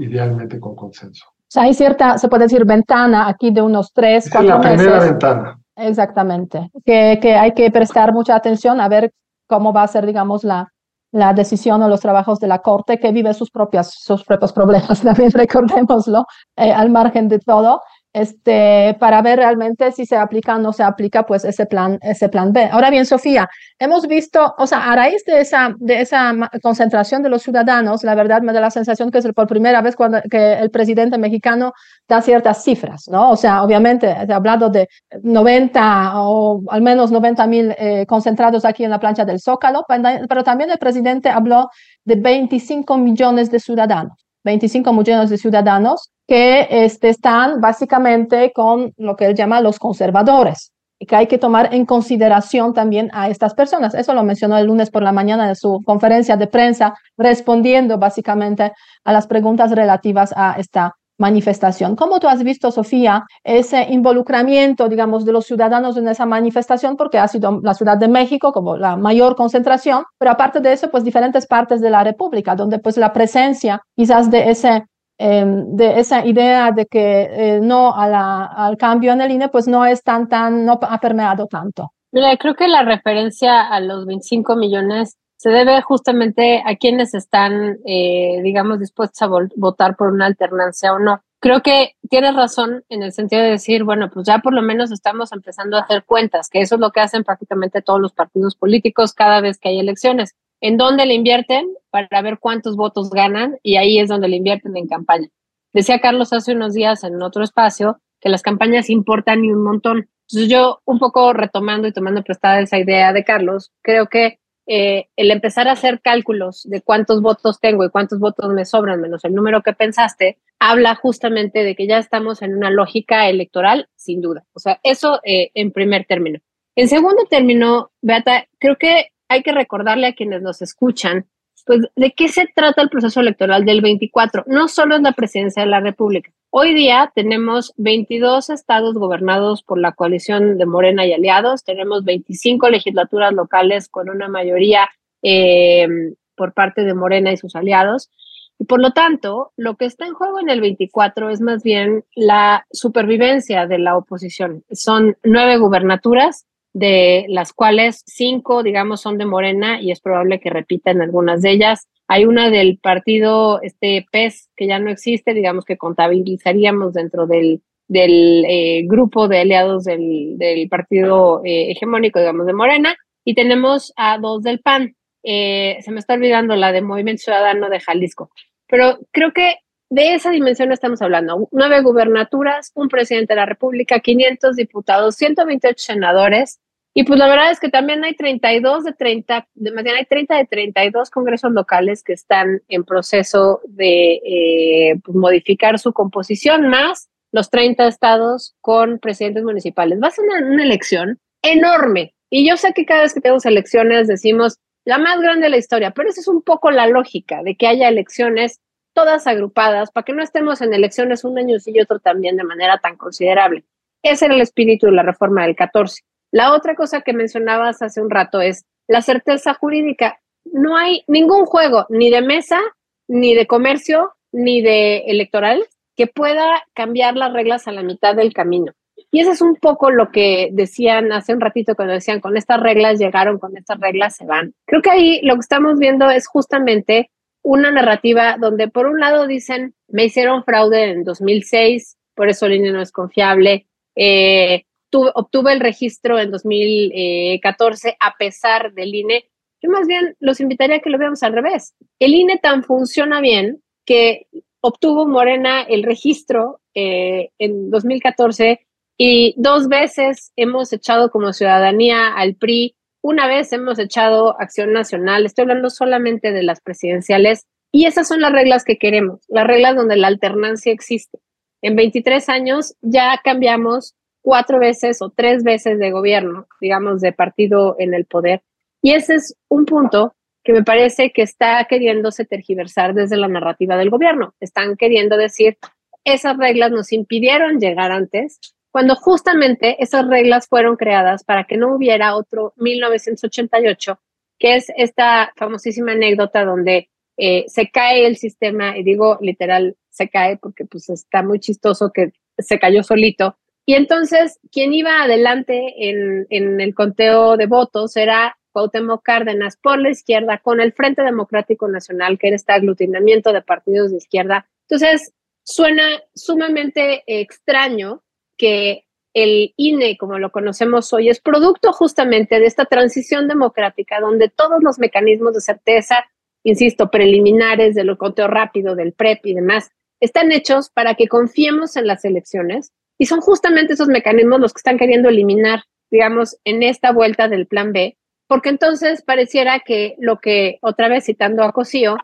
idealmente 0.00 0.58
con 0.58 0.74
consenso. 0.74 1.26
O 1.28 1.48
sea, 1.48 1.64
hay 1.64 1.74
cierta, 1.74 2.18
se 2.18 2.28
puede 2.28 2.44
decir, 2.44 2.64
ventana 2.64 3.28
aquí 3.28 3.50
de 3.50 3.62
unos 3.62 3.92
tres, 3.92 4.28
cuatro 4.30 4.58
meses. 4.58 4.70
la 4.70 4.76
primera 4.76 5.04
ventana. 5.04 5.58
Exactamente. 5.76 6.70
Que, 6.84 7.18
que 7.20 7.34
hay 7.34 7.52
que 7.52 7.70
prestar 7.70 8.12
mucha 8.12 8.34
atención 8.34 8.80
a 8.80 8.88
ver 8.88 9.12
cómo 9.46 9.72
va 9.72 9.82
a 9.82 9.88
ser, 9.88 10.06
digamos, 10.06 10.44
la, 10.44 10.72
la 11.12 11.32
decisión 11.32 11.82
o 11.82 11.88
los 11.88 12.00
trabajos 12.00 12.40
de 12.40 12.48
la 12.48 12.60
Corte, 12.60 12.98
que 12.98 13.12
vive 13.12 13.32
sus, 13.34 13.50
propias, 13.50 13.94
sus 13.94 14.24
propios 14.24 14.52
problemas, 14.52 15.00
también 15.02 15.30
recordémoslo, 15.30 16.26
eh, 16.56 16.72
al 16.72 16.90
margen 16.90 17.28
de 17.28 17.38
todo 17.38 17.80
este, 18.16 18.96
para 18.98 19.20
ver 19.20 19.38
realmente 19.40 19.92
si 19.92 20.06
se 20.06 20.16
aplica 20.16 20.56
o 20.56 20.58
no 20.58 20.72
se 20.72 20.82
aplica 20.82 21.26
pues 21.26 21.44
ese 21.44 21.66
plan, 21.66 21.98
ese 22.00 22.30
plan 22.30 22.50
B. 22.50 22.66
Ahora 22.72 22.88
bien, 22.88 23.04
Sofía, 23.04 23.46
hemos 23.78 24.06
visto, 24.06 24.54
o 24.56 24.66
sea, 24.66 24.90
a 24.90 24.96
raíz 24.96 25.22
de 25.26 25.40
esa, 25.40 25.74
de 25.78 26.00
esa 26.00 26.32
concentración 26.62 27.22
de 27.22 27.28
los 27.28 27.42
ciudadanos, 27.42 28.04
la 28.04 28.14
verdad 28.14 28.40
me 28.40 28.54
da 28.54 28.60
la 28.62 28.70
sensación 28.70 29.10
que 29.10 29.18
es 29.18 29.26
por 29.34 29.46
primera 29.46 29.82
vez 29.82 29.96
cuando 29.96 30.22
que 30.30 30.54
el 30.54 30.70
presidente 30.70 31.18
mexicano 31.18 31.74
da 32.08 32.22
ciertas 32.22 32.64
cifras, 32.64 33.06
¿no? 33.08 33.32
O 33.32 33.36
sea, 33.36 33.62
obviamente 33.62 34.06
he 34.08 34.32
hablado 34.32 34.70
de 34.70 34.88
90 35.22 36.12
o 36.22 36.62
al 36.70 36.80
menos 36.80 37.10
90 37.10 37.46
mil 37.46 37.74
eh, 37.76 38.06
concentrados 38.06 38.64
aquí 38.64 38.82
en 38.84 38.92
la 38.92 38.98
plancha 38.98 39.26
del 39.26 39.40
Zócalo, 39.40 39.84
pero 40.26 40.42
también 40.42 40.70
el 40.70 40.78
presidente 40.78 41.28
habló 41.28 41.68
de 42.02 42.14
25 42.14 42.96
millones 42.96 43.50
de 43.50 43.60
ciudadanos. 43.60 44.25
25 44.46 44.92
millones 44.92 45.28
de 45.28 45.38
ciudadanos 45.38 46.10
que 46.26 46.68
este, 46.70 47.08
están 47.08 47.60
básicamente 47.60 48.52
con 48.54 48.94
lo 48.96 49.16
que 49.16 49.26
él 49.26 49.34
llama 49.34 49.60
los 49.60 49.78
conservadores 49.78 50.72
y 50.98 51.06
que 51.06 51.16
hay 51.16 51.26
que 51.26 51.36
tomar 51.36 51.74
en 51.74 51.84
consideración 51.84 52.72
también 52.72 53.10
a 53.12 53.28
estas 53.28 53.54
personas. 53.54 53.94
Eso 53.94 54.14
lo 54.14 54.22
mencionó 54.22 54.56
el 54.56 54.66
lunes 54.66 54.90
por 54.90 55.02
la 55.02 55.12
mañana 55.12 55.48
en 55.48 55.56
su 55.56 55.80
conferencia 55.84 56.36
de 56.36 56.46
prensa, 56.46 56.94
respondiendo 57.18 57.98
básicamente 57.98 58.72
a 59.04 59.12
las 59.12 59.26
preguntas 59.26 59.72
relativas 59.72 60.32
a 60.34 60.54
esta 60.58 60.92
manifestación. 61.18 61.96
¿Cómo 61.96 62.20
tú 62.20 62.28
has 62.28 62.42
visto, 62.42 62.70
Sofía, 62.70 63.24
ese 63.44 63.86
involucramiento, 63.90 64.88
digamos, 64.88 65.24
de 65.24 65.32
los 65.32 65.46
ciudadanos 65.46 65.96
en 65.96 66.08
esa 66.08 66.26
manifestación? 66.26 66.96
Porque 66.96 67.18
ha 67.18 67.28
sido 67.28 67.60
la 67.62 67.74
Ciudad 67.74 67.96
de 67.96 68.08
México 68.08 68.52
como 68.52 68.76
la 68.76 68.96
mayor 68.96 69.36
concentración, 69.36 70.04
pero 70.18 70.30
aparte 70.30 70.60
de 70.60 70.72
eso, 70.72 70.90
pues 70.90 71.04
diferentes 71.04 71.46
partes 71.46 71.80
de 71.80 71.90
la 71.90 72.04
República, 72.04 72.54
donde 72.54 72.78
pues 72.78 72.96
la 72.96 73.12
presencia 73.12 73.80
quizás 73.96 74.30
de 74.30 74.50
ese 74.50 74.84
em, 75.18 75.74
de 75.74 75.98
esa 75.98 76.26
idea 76.26 76.72
de 76.72 76.84
que 76.86 77.28
eh, 77.30 77.60
no 77.62 77.94
a 77.94 78.06
la, 78.06 78.44
al 78.44 78.76
cambio 78.76 79.12
en 79.12 79.22
el 79.22 79.30
INE, 79.30 79.48
pues 79.48 79.66
no 79.66 79.86
es 79.86 80.02
tan, 80.02 80.28
tan, 80.28 80.66
no 80.66 80.78
ha 80.82 80.98
permeado 80.98 81.46
tanto. 81.46 81.92
Mira, 82.12 82.36
creo 82.36 82.54
que 82.54 82.68
la 82.68 82.82
referencia 82.82 83.62
a 83.62 83.80
los 83.80 84.06
25 84.06 84.56
millones 84.56 85.16
se 85.36 85.50
debe 85.50 85.80
justamente 85.82 86.62
a 86.64 86.76
quienes 86.76 87.14
están, 87.14 87.78
eh, 87.86 88.40
digamos, 88.42 88.80
dispuestos 88.80 89.22
a 89.22 89.28
votar 89.56 89.96
por 89.96 90.12
una 90.12 90.26
alternancia 90.26 90.92
o 90.92 90.98
no. 90.98 91.22
Creo 91.40 91.62
que 91.62 91.94
tienes 92.08 92.34
razón 92.34 92.84
en 92.88 93.02
el 93.02 93.12
sentido 93.12 93.42
de 93.42 93.50
decir, 93.50 93.84
bueno, 93.84 94.10
pues 94.10 94.26
ya 94.26 94.38
por 94.38 94.54
lo 94.54 94.62
menos 94.62 94.90
estamos 94.90 95.32
empezando 95.32 95.76
a 95.76 95.82
hacer 95.82 96.04
cuentas, 96.04 96.48
que 96.48 96.60
eso 96.60 96.76
es 96.76 96.80
lo 96.80 96.90
que 96.90 97.00
hacen 97.00 97.24
prácticamente 97.24 97.82
todos 97.82 98.00
los 98.00 98.12
partidos 98.12 98.56
políticos 98.56 99.12
cada 99.12 99.40
vez 99.40 99.58
que 99.58 99.68
hay 99.68 99.78
elecciones. 99.78 100.34
¿En 100.60 100.78
dónde 100.78 101.04
le 101.04 101.14
invierten? 101.14 101.68
Para 101.90 102.22
ver 102.22 102.38
cuántos 102.38 102.76
votos 102.76 103.10
ganan 103.10 103.58
y 103.62 103.76
ahí 103.76 104.00
es 104.00 104.08
donde 104.08 104.28
le 104.28 104.36
invierten 104.36 104.76
en 104.76 104.88
campaña. 104.88 105.28
Decía 105.72 106.00
Carlos 106.00 106.32
hace 106.32 106.52
unos 106.52 106.72
días 106.72 107.04
en 107.04 107.20
otro 107.22 107.44
espacio 107.44 108.00
que 108.20 108.30
las 108.30 108.42
campañas 108.42 108.88
importan 108.88 109.44
y 109.44 109.52
un 109.52 109.62
montón. 109.62 110.08
Entonces 110.28 110.48
yo 110.48 110.80
un 110.86 110.98
poco 110.98 111.34
retomando 111.34 111.86
y 111.86 111.92
tomando 111.92 112.22
prestada 112.22 112.60
esa 112.60 112.78
idea 112.78 113.12
de 113.12 113.24
Carlos, 113.24 113.72
creo 113.82 114.06
que 114.06 114.40
eh, 114.66 115.08
el 115.16 115.30
empezar 115.30 115.68
a 115.68 115.72
hacer 115.72 116.00
cálculos 116.00 116.64
de 116.64 116.82
cuántos 116.82 117.22
votos 117.22 117.60
tengo 117.60 117.84
y 117.84 117.90
cuántos 117.90 118.18
votos 118.18 118.52
me 118.52 118.64
sobran 118.64 119.00
menos 119.00 119.24
el 119.24 119.34
número 119.34 119.62
que 119.62 119.72
pensaste, 119.72 120.38
habla 120.58 120.94
justamente 120.94 121.62
de 121.62 121.76
que 121.76 121.86
ya 121.86 121.98
estamos 121.98 122.42
en 122.42 122.56
una 122.56 122.70
lógica 122.70 123.28
electoral, 123.28 123.88
sin 123.94 124.20
duda. 124.20 124.44
O 124.52 124.58
sea, 124.58 124.80
eso 124.82 125.20
eh, 125.24 125.50
en 125.54 125.70
primer 125.70 126.04
término. 126.06 126.40
En 126.74 126.88
segundo 126.88 127.24
término, 127.30 127.90
Beata, 128.02 128.48
creo 128.58 128.76
que 128.76 129.12
hay 129.28 129.42
que 129.42 129.52
recordarle 129.52 130.08
a 130.08 130.14
quienes 130.14 130.42
nos 130.42 130.62
escuchan, 130.62 131.26
pues, 131.66 131.82
de 131.94 132.12
qué 132.12 132.28
se 132.28 132.46
trata 132.54 132.80
el 132.80 132.88
proceso 132.88 133.20
electoral 133.20 133.64
del 133.64 133.82
24. 133.82 134.44
No 134.46 134.68
solo 134.68 134.96
es 134.96 135.02
la 135.02 135.12
presidencia 135.12 135.62
de 135.62 135.68
la 135.68 135.80
República, 135.80 136.30
Hoy 136.58 136.72
día 136.72 137.12
tenemos 137.14 137.74
22 137.76 138.48
estados 138.48 138.94
gobernados 138.94 139.62
por 139.62 139.78
la 139.78 139.92
coalición 139.92 140.56
de 140.56 140.64
Morena 140.64 141.04
y 141.04 141.12
aliados, 141.12 141.64
tenemos 141.64 142.02
25 142.02 142.70
legislaturas 142.70 143.34
locales 143.34 143.90
con 143.90 144.08
una 144.08 144.28
mayoría 144.28 144.88
eh, 145.20 145.86
por 146.34 146.54
parte 146.54 146.84
de 146.84 146.94
Morena 146.94 147.30
y 147.30 147.36
sus 147.36 147.56
aliados. 147.56 148.10
Y 148.58 148.64
por 148.64 148.80
lo 148.80 148.92
tanto, 148.92 149.52
lo 149.58 149.76
que 149.76 149.84
está 149.84 150.06
en 150.06 150.14
juego 150.14 150.40
en 150.40 150.48
el 150.48 150.62
24 150.62 151.28
es 151.28 151.42
más 151.42 151.62
bien 151.62 152.04
la 152.14 152.64
supervivencia 152.70 153.66
de 153.66 153.78
la 153.78 153.98
oposición. 153.98 154.64
Son 154.70 155.14
nueve 155.22 155.58
gubernaturas, 155.58 156.46
de 156.76 157.24
las 157.30 157.54
cuales 157.54 158.02
cinco, 158.04 158.62
digamos, 158.62 159.00
son 159.00 159.16
de 159.16 159.24
Morena 159.24 159.80
y 159.80 159.92
es 159.92 160.00
probable 160.00 160.40
que 160.40 160.50
repitan 160.50 161.00
algunas 161.00 161.40
de 161.40 161.52
ellas. 161.52 161.88
Hay 162.06 162.26
una 162.26 162.50
del 162.50 162.78
partido 162.78 163.62
este 163.62 164.04
PES 164.12 164.50
que 164.54 164.66
ya 164.66 164.78
no 164.78 164.90
existe, 164.90 165.32
digamos 165.32 165.64
que 165.64 165.78
contabilizaríamos 165.78 166.92
dentro 166.92 167.26
del, 167.26 167.62
del 167.88 168.44
eh, 168.46 168.82
grupo 168.84 169.26
de 169.26 169.38
aliados 169.38 169.84
del, 169.84 170.36
del 170.36 170.68
partido 170.68 171.40
eh, 171.46 171.70
hegemónico, 171.70 172.18
digamos, 172.18 172.44
de 172.44 172.52
Morena, 172.52 172.94
y 173.24 173.34
tenemos 173.34 173.94
a 173.96 174.18
dos 174.18 174.42
del 174.42 174.60
PAN. 174.60 174.96
Eh, 175.22 175.78
se 175.80 175.92
me 175.92 175.98
está 175.98 176.12
olvidando 176.12 176.56
la 176.56 176.72
de 176.72 176.82
Movimiento 176.82 177.22
Ciudadano 177.22 177.70
de 177.70 177.80
Jalisco, 177.80 178.30
pero 178.68 178.98
creo 179.12 179.32
que 179.32 179.54
de 179.88 180.14
esa 180.14 180.30
dimensión 180.30 180.72
estamos 180.72 181.00
hablando. 181.00 181.48
Nueve 181.52 181.80
gubernaturas, 181.80 182.70
un 182.74 182.90
presidente 182.90 183.32
de 183.32 183.40
la 183.40 183.46
República, 183.46 184.00
500 184.00 184.56
diputados, 184.56 185.16
128 185.16 185.74
senadores, 185.78 186.60
y 186.98 187.04
pues 187.04 187.18
la 187.18 187.28
verdad 187.28 187.50
es 187.50 187.60
que 187.60 187.68
también 187.68 188.02
hay 188.04 188.14
32 188.14 188.84
de 188.84 188.94
30, 188.94 189.46
de, 189.52 189.70
más 189.70 189.84
bien 189.84 189.96
hay 189.96 190.06
30 190.06 190.34
de 190.34 190.46
32 190.46 191.10
congresos 191.10 191.52
locales 191.52 192.02
que 192.02 192.14
están 192.14 192.62
en 192.68 192.84
proceso 192.84 193.60
de 193.68 194.14
eh, 194.24 194.98
pues 195.04 195.14
modificar 195.14 195.78
su 195.78 195.92
composición, 195.92 196.70
más 196.70 197.10
los 197.32 197.50
30 197.50 197.86
estados 197.86 198.54
con 198.62 198.98
presidentes 198.98 199.44
municipales. 199.44 200.00
Va 200.02 200.08
a 200.08 200.10
ser 200.10 200.24
una, 200.24 200.64
elección 200.64 201.20
enorme. 201.42 202.14
Y 202.30 202.48
yo 202.48 202.56
sé 202.56 202.72
que 202.72 202.86
cada 202.86 203.02
vez 203.02 203.12
que 203.12 203.20
tenemos 203.20 203.44
elecciones 203.44 204.08
decimos 204.08 204.56
la 204.86 204.96
más 204.96 205.20
grande 205.20 205.44
de 205.44 205.50
la 205.50 205.58
historia, 205.58 205.90
pero 205.90 206.08
esa 206.08 206.22
es 206.22 206.28
un 206.28 206.40
poco 206.40 206.70
la 206.70 206.86
lógica 206.86 207.42
de 207.42 207.56
que 207.56 207.66
haya 207.66 207.90
elecciones 207.90 208.62
todas 208.94 209.26
agrupadas 209.26 209.90
para 209.90 210.06
que 210.06 210.14
no 210.14 210.22
estemos 210.22 210.62
en 210.62 210.72
elecciones 210.72 211.24
un 211.24 211.38
año 211.38 211.58
y 211.62 211.78
otro 211.78 211.98
también 211.98 212.38
de 212.38 212.44
manera 212.44 212.78
tan 212.78 212.96
considerable. 212.96 213.64
Ese 214.02 214.24
era 214.24 214.34
el 214.34 214.40
espíritu 214.40 214.86
de 214.86 214.92
la 214.92 215.02
reforma 215.02 215.42
del 215.42 215.54
14. 215.54 216.02
La 216.30 216.52
otra 216.52 216.74
cosa 216.74 217.00
que 217.00 217.12
mencionabas 217.12 217.82
hace 217.82 218.00
un 218.00 218.10
rato 218.10 218.40
es 218.40 218.64
la 218.88 219.02
certeza 219.02 219.54
jurídica. 219.54 220.20
No 220.44 220.76
hay 220.76 221.04
ningún 221.06 221.46
juego, 221.46 221.86
ni 221.88 222.10
de 222.10 222.22
mesa, 222.22 222.60
ni 223.08 223.34
de 223.34 223.46
comercio, 223.46 224.12
ni 224.32 224.62
de 224.62 224.98
electoral, 225.06 225.64
que 225.96 226.06
pueda 226.06 226.62
cambiar 226.74 227.16
las 227.16 227.32
reglas 227.32 227.66
a 227.68 227.72
la 227.72 227.82
mitad 227.82 228.14
del 228.14 228.32
camino. 228.32 228.72
Y 229.10 229.20
eso 229.20 229.32
es 229.32 229.40
un 229.40 229.56
poco 229.56 229.90
lo 229.90 230.10
que 230.10 230.50
decían 230.52 231.12
hace 231.12 231.32
un 231.32 231.40
ratito 231.40 231.74
cuando 231.74 231.94
decían, 231.94 232.20
con 232.20 232.36
estas 232.36 232.60
reglas 232.60 232.98
llegaron, 232.98 233.38
con 233.38 233.56
estas 233.56 233.78
reglas 233.80 234.16
se 234.16 234.26
van. 234.26 234.54
Creo 234.66 234.82
que 234.82 234.90
ahí 234.90 235.20
lo 235.22 235.34
que 235.34 235.40
estamos 235.40 235.78
viendo 235.78 236.10
es 236.10 236.26
justamente 236.26 237.10
una 237.42 237.70
narrativa 237.70 238.36
donde 238.38 238.68
por 238.68 238.86
un 238.86 238.98
lado 238.98 239.26
dicen, 239.26 239.74
me 239.88 240.04
hicieron 240.04 240.44
fraude 240.44 240.90
en 240.90 241.04
2006, 241.04 241.96
por 242.14 242.28
eso 242.28 242.46
el 242.46 242.54
INE 242.54 242.72
no 242.72 242.80
es 242.80 242.90
confiable, 242.90 243.66
eh, 243.94 244.64
obtuve 244.92 245.52
el 245.52 245.60
registro 245.60 246.18
en 246.18 246.30
2014 246.30 247.96
a 247.98 248.14
pesar 248.18 248.72
del 248.72 248.94
INE. 248.94 249.28
Yo 249.62 249.70
más 249.70 249.86
bien 249.86 250.16
los 250.20 250.40
invitaría 250.40 250.76
a 250.76 250.80
que 250.80 250.90
lo 250.90 250.98
veamos 250.98 251.22
al 251.22 251.32
revés. 251.32 251.74
El 251.98 252.14
INE 252.14 252.38
tan 252.38 252.62
funciona 252.62 253.20
bien 253.20 253.62
que 253.84 254.26
obtuvo 254.60 255.06
Morena 255.06 255.62
el 255.62 255.82
registro 255.82 256.60
eh, 256.74 257.30
en 257.38 257.70
2014 257.70 258.66
y 258.98 259.34
dos 259.36 259.68
veces 259.68 260.32
hemos 260.36 260.72
echado 260.72 261.10
como 261.10 261.32
ciudadanía 261.32 262.08
al 262.14 262.34
PRI, 262.34 262.74
una 263.02 263.28
vez 263.28 263.52
hemos 263.52 263.78
echado 263.78 264.40
Acción 264.40 264.72
Nacional, 264.72 265.26
estoy 265.26 265.42
hablando 265.42 265.70
solamente 265.70 266.32
de 266.32 266.42
las 266.42 266.60
presidenciales, 266.60 267.46
y 267.70 267.86
esas 267.86 268.08
son 268.08 268.20
las 268.20 268.32
reglas 268.32 268.64
que 268.64 268.78
queremos, 268.78 269.20
las 269.28 269.46
reglas 269.46 269.76
donde 269.76 269.96
la 269.96 270.08
alternancia 270.08 270.72
existe. 270.72 271.18
En 271.62 271.76
23 271.76 272.28
años 272.28 272.74
ya 272.80 273.20
cambiamos 273.22 273.94
cuatro 274.26 274.58
veces 274.58 275.00
o 275.02 275.10
tres 275.10 275.44
veces 275.44 275.78
de 275.78 275.92
gobierno, 275.92 276.48
digamos, 276.60 277.00
de 277.00 277.12
partido 277.12 277.76
en 277.78 277.94
el 277.94 278.06
poder. 278.06 278.42
Y 278.82 278.90
ese 278.90 279.14
es 279.14 279.36
un 279.48 279.66
punto 279.66 280.16
que 280.42 280.52
me 280.52 280.64
parece 280.64 281.12
que 281.12 281.22
está 281.22 281.64
queriéndose 281.66 282.24
tergiversar 282.24 282.92
desde 282.92 283.16
la 283.16 283.28
narrativa 283.28 283.76
del 283.76 283.88
gobierno. 283.88 284.34
Están 284.40 284.76
queriendo 284.76 285.16
decir, 285.16 285.58
esas 286.04 286.36
reglas 286.38 286.72
nos 286.72 286.92
impidieron 286.92 287.60
llegar 287.60 287.92
antes, 287.92 288.40
cuando 288.72 288.96
justamente 288.96 289.76
esas 289.80 290.08
reglas 290.08 290.48
fueron 290.48 290.74
creadas 290.74 291.22
para 291.22 291.44
que 291.44 291.56
no 291.56 291.76
hubiera 291.76 292.16
otro 292.16 292.52
1988, 292.56 294.00
que 294.40 294.56
es 294.56 294.72
esta 294.76 295.32
famosísima 295.36 295.92
anécdota 295.92 296.44
donde 296.44 296.90
eh, 297.16 297.44
se 297.46 297.70
cae 297.70 298.04
el 298.08 298.16
sistema, 298.16 298.76
y 298.76 298.82
digo 298.82 299.18
literal, 299.20 299.76
se 299.88 300.08
cae 300.08 300.36
porque 300.36 300.64
pues 300.64 300.88
está 300.88 301.22
muy 301.22 301.38
chistoso 301.38 301.92
que 301.94 302.10
se 302.38 302.58
cayó 302.58 302.82
solito, 302.82 303.36
y 303.66 303.74
entonces, 303.74 304.38
quien 304.52 304.72
iba 304.72 305.02
adelante 305.02 305.90
en, 305.90 306.26
en 306.30 306.60
el 306.60 306.74
conteo 306.74 307.36
de 307.36 307.46
votos 307.46 307.96
era 307.96 308.38
Cuauhtémoc 308.52 309.02
Cárdenas 309.02 309.56
por 309.56 309.80
la 309.80 309.90
izquierda 309.90 310.38
con 310.38 310.60
el 310.60 310.72
Frente 310.72 311.02
Democrático 311.02 311.68
Nacional, 311.68 312.16
que 312.18 312.28
era 312.28 312.36
este 312.36 312.52
aglutinamiento 312.52 313.32
de 313.32 313.42
partidos 313.42 313.90
de 313.90 313.98
izquierda. 313.98 314.48
Entonces, 314.68 315.12
suena 315.42 316.00
sumamente 316.14 317.02
extraño 317.06 318.02
que 318.38 318.86
el 319.12 319.52
INE, 319.56 319.96
como 319.98 320.18
lo 320.18 320.30
conocemos 320.30 320.92
hoy, 320.92 321.08
es 321.08 321.20
producto 321.20 321.72
justamente 321.72 322.38
de 322.38 322.46
esta 322.46 322.66
transición 322.66 323.28
democrática 323.28 323.98
donde 323.98 324.28
todos 324.28 324.62
los 324.62 324.78
mecanismos 324.78 325.34
de 325.34 325.40
certeza, 325.40 326.04
insisto, 326.44 326.90
preliminares 326.90 327.74
de 327.74 327.84
lo 327.84 327.98
conteo 327.98 328.28
rápido, 328.28 328.76
del 328.76 328.92
PREP 328.92 329.26
y 329.26 329.34
demás, 329.34 329.70
están 330.00 330.32
hechos 330.32 330.70
para 330.70 330.94
que 330.94 331.08
confiemos 331.08 331.76
en 331.76 331.86
las 331.86 332.04
elecciones 332.04 332.72
y 332.98 333.06
son 333.06 333.20
justamente 333.20 333.74
esos 333.74 333.88
mecanismos 333.88 334.40
los 334.40 334.52
que 334.52 334.58
están 334.58 334.78
queriendo 334.78 335.08
eliminar, 335.08 335.64
digamos, 335.90 336.38
en 336.44 336.62
esta 336.62 336.92
vuelta 336.92 337.28
del 337.28 337.46
plan 337.46 337.72
B, 337.72 337.96
porque 338.26 338.48
entonces 338.48 339.02
pareciera 339.02 339.60
que 339.60 339.94
lo 339.98 340.18
que, 340.18 340.58
otra 340.62 340.88
vez 340.88 341.04
citando 341.04 341.44
a 341.44 341.52
Cosío, 341.52 341.96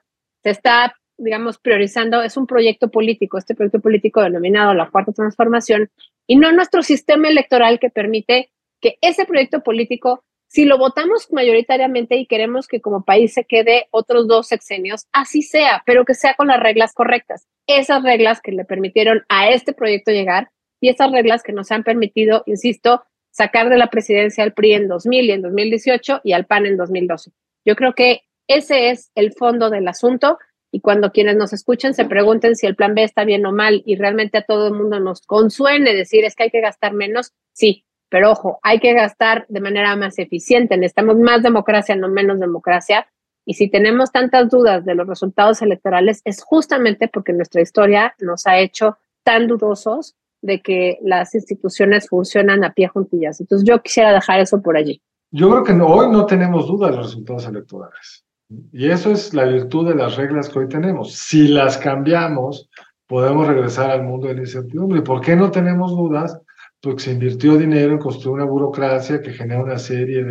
se 0.43 0.51
está, 0.51 0.95
digamos, 1.19 1.59
priorizando 1.59 2.23
es 2.23 2.37
un 2.37 2.47
proyecto 2.47 2.91
político, 2.91 3.39
este 3.39 3.55
proyecto 3.55 3.81
político 3.81 4.23
denominado 4.23 4.75
la 4.75 4.91
Cuarta 4.91 5.13
Transformación, 5.13 5.91
y 6.27 6.37
no 6.37 6.53
nuestro 6.53 6.83
sistema 6.83 7.29
electoral 7.29 7.79
que 7.81 7.91
permite 7.91 8.51
que 8.81 8.97
ese 9.01 9.25
proyecto 9.25 9.63
político, 9.63 10.25
si 10.49 10.65
lo 10.65 10.79
votamos 10.79 11.33
mayoritariamente 11.33 12.17
y 12.17 12.27
queremos 12.27 12.69
que 12.69 12.81
como 12.81 13.05
país 13.05 13.33
se 13.33 13.45
quede 13.45 13.87
otros 13.91 14.29
dos 14.29 14.49
sexenios, 14.49 15.07
así 15.13 15.43
sea, 15.43 15.83
pero 15.87 16.05
que 16.05 16.15
sea 16.15 16.35
con 16.35 16.49
las 16.49 16.61
reglas 16.61 16.93
correctas. 16.93 17.47
Esas 17.67 18.03
reglas 18.03 18.41
que 18.41 18.53
le 18.53 18.65
permitieron 18.65 19.23
a 19.29 19.51
este 19.51 19.73
proyecto 19.73 20.11
llegar 20.11 20.51
y 20.83 20.89
esas 20.89 21.13
reglas 21.13 21.45
que 21.45 21.53
nos 21.53 21.71
han 21.71 21.85
permitido, 21.85 22.43
insisto, 22.45 23.05
sacar 23.31 23.71
de 23.71 23.79
la 23.79 23.87
presidencia 23.87 24.43
al 24.43 24.53
PRI 24.53 24.75
en 24.75 24.89
2000 24.89 25.25
y 25.25 25.31
en 25.31 25.43
2018 25.43 26.21
y 26.25 26.33
al 26.33 26.45
PAN 26.45 26.67
en 26.67 26.77
2012. 26.77 27.31
Yo 27.65 27.77
creo 27.77 27.95
que 27.95 28.23
ese 28.49 28.91
es 28.91 29.13
el 29.15 29.33
fondo 29.33 29.71
del 29.71 29.87
asunto 29.87 30.39
y 30.73 30.81
cuando 30.81 31.13
quienes 31.13 31.37
nos 31.37 31.53
escuchen 31.53 31.95
se 31.95 32.05
pregunten 32.05 32.57
si 32.57 32.67
el 32.67 32.75
plan 32.75 32.97
B 32.97 33.05
está 33.05 33.25
bien 33.25 33.47
o 33.47 33.53
mal 33.53 33.85
y 33.87 33.95
realmente 33.95 34.39
a 34.39 34.43
todo 34.43 34.67
el 34.67 34.75
mundo 34.75 34.99
nos 34.99 35.23
consuene 35.23 35.95
decir 35.95 36.25
es 36.25 36.35
que 36.35 36.45
hay 36.45 36.51
que 36.51 36.61
gastar 36.61 36.95
menos, 36.95 37.33
sí, 37.53 37.85
pero 38.09 38.33
ojo, 38.33 38.59
hay 38.65 38.81
que 38.81 38.93
gastar 38.93 39.47
de 39.49 39.61
manera 39.61 39.95
más 39.95 40.19
eficiente, 40.19 40.77
necesitamos 40.77 41.17
más 41.17 41.45
democracia, 41.45 41.95
no 41.95 42.09
menos 42.09 42.41
democracia. 42.41 43.07
Y 43.45 43.55
si 43.55 43.71
tenemos 43.71 44.11
tantas 44.11 44.51
dudas 44.51 44.85
de 44.85 44.97
los 44.97 45.07
resultados 45.07 45.63
electorales 45.63 46.23
es 46.25 46.43
justamente 46.43 47.07
porque 47.07 47.33
nuestra 47.33 47.63
historia 47.63 48.17
nos 48.19 48.47
ha 48.49 48.59
hecho 48.59 48.99
tan 49.23 49.47
dudosos 49.47 50.17
de 50.43 50.61
que 50.61 50.99
las 51.03 51.35
instituciones 51.35 52.09
funcionan 52.09 52.65
a 52.65 52.75
pie 52.75 52.89
juntillas. 52.89 53.41
Entonces 53.41 53.67
yo 53.67 53.81
quisiera 53.81 54.13
dejar 54.13 54.41
eso 54.41 54.61
por 54.61 54.77
allí. 54.77 55.01
Yo 55.31 55.51
creo 55.51 55.65
que 55.65 55.73
hoy 55.73 56.11
no 56.11 56.27
tenemos 56.27 56.67
duda 56.67 56.91
de 56.91 56.97
los 56.97 57.07
resultados 57.07 57.47
electorales. 57.47 58.25
Y 58.73 58.91
eso 58.91 59.11
es 59.11 59.33
la 59.33 59.45
virtud 59.45 59.89
de 59.89 59.95
las 59.95 60.17
reglas 60.17 60.51
que 60.51 60.59
hoy 60.59 60.69
tenemos. 60.69 61.15
Si 61.15 61.49
las 61.49 61.79
cambiamos, 61.79 62.69
podemos 63.07 63.47
regresar 63.47 63.91
al 63.91 64.03
mundo 64.03 64.29
de 64.29 64.35
la 64.35 64.41
incertidumbre. 64.41 64.99
¿Y 64.99 65.03
por 65.03 65.23
qué 65.23 65.35
no 65.35 65.51
tenemos 65.51 65.93
dudas? 65.93 66.39
Porque 66.83 67.03
se 67.03 67.13
invirtió 67.13 67.57
dinero 67.57 67.93
en 67.93 67.99
construir 67.99 68.35
una 68.35 68.45
burocracia 68.45 69.23
que 69.23 69.33
genera 69.33 69.63
una 69.63 69.79
serie 69.79 70.25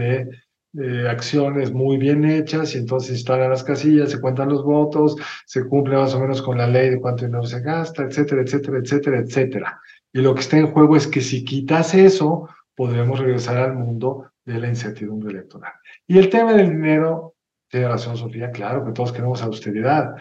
de 0.73 1.09
acciones 1.09 1.71
muy 1.73 1.97
bien 1.97 2.23
hechas 2.23 2.75
y 2.75 2.77
entonces 2.77 3.11
instalan 3.11 3.49
las 3.49 3.63
casillas, 3.63 4.11
se 4.11 4.21
cuentan 4.21 4.49
los 4.49 4.63
votos, 4.63 5.15
se 5.45 5.65
cumple 5.67 5.95
más 5.95 6.13
o 6.13 6.19
menos 6.19 6.41
con 6.41 6.57
la 6.57 6.67
ley 6.67 6.91
de 6.91 6.99
cuánto 6.99 7.25
dinero 7.25 7.43
se 7.43 7.61
gasta, 7.61 8.03
etcétera, 8.03 8.41
etcétera, 8.41 8.77
etcétera, 8.77 9.19
etcétera. 9.19 9.81
Y 10.13 10.21
lo 10.21 10.33
que 10.33 10.41
está 10.41 10.57
en 10.57 10.71
juego 10.71 10.95
es 10.95 11.07
que 11.07 11.21
si 11.21 11.45
quitas 11.45 11.93
eso, 11.93 12.49
podremos 12.75 13.19
regresar 13.19 13.57
al 13.57 13.75
mundo 13.75 14.31
de 14.45 14.59
la 14.59 14.67
incertidumbre 14.67 15.31
electoral. 15.31 15.73
Y 16.07 16.17
el 16.17 16.29
tema 16.29 16.53
del 16.53 16.69
dinero, 16.69 17.35
tiene 17.69 17.87
razón 17.87 18.17
Sofía, 18.17 18.51
claro 18.51 18.85
que 18.85 18.91
todos 18.91 19.13
queremos 19.13 19.41
austeridad. 19.41 20.15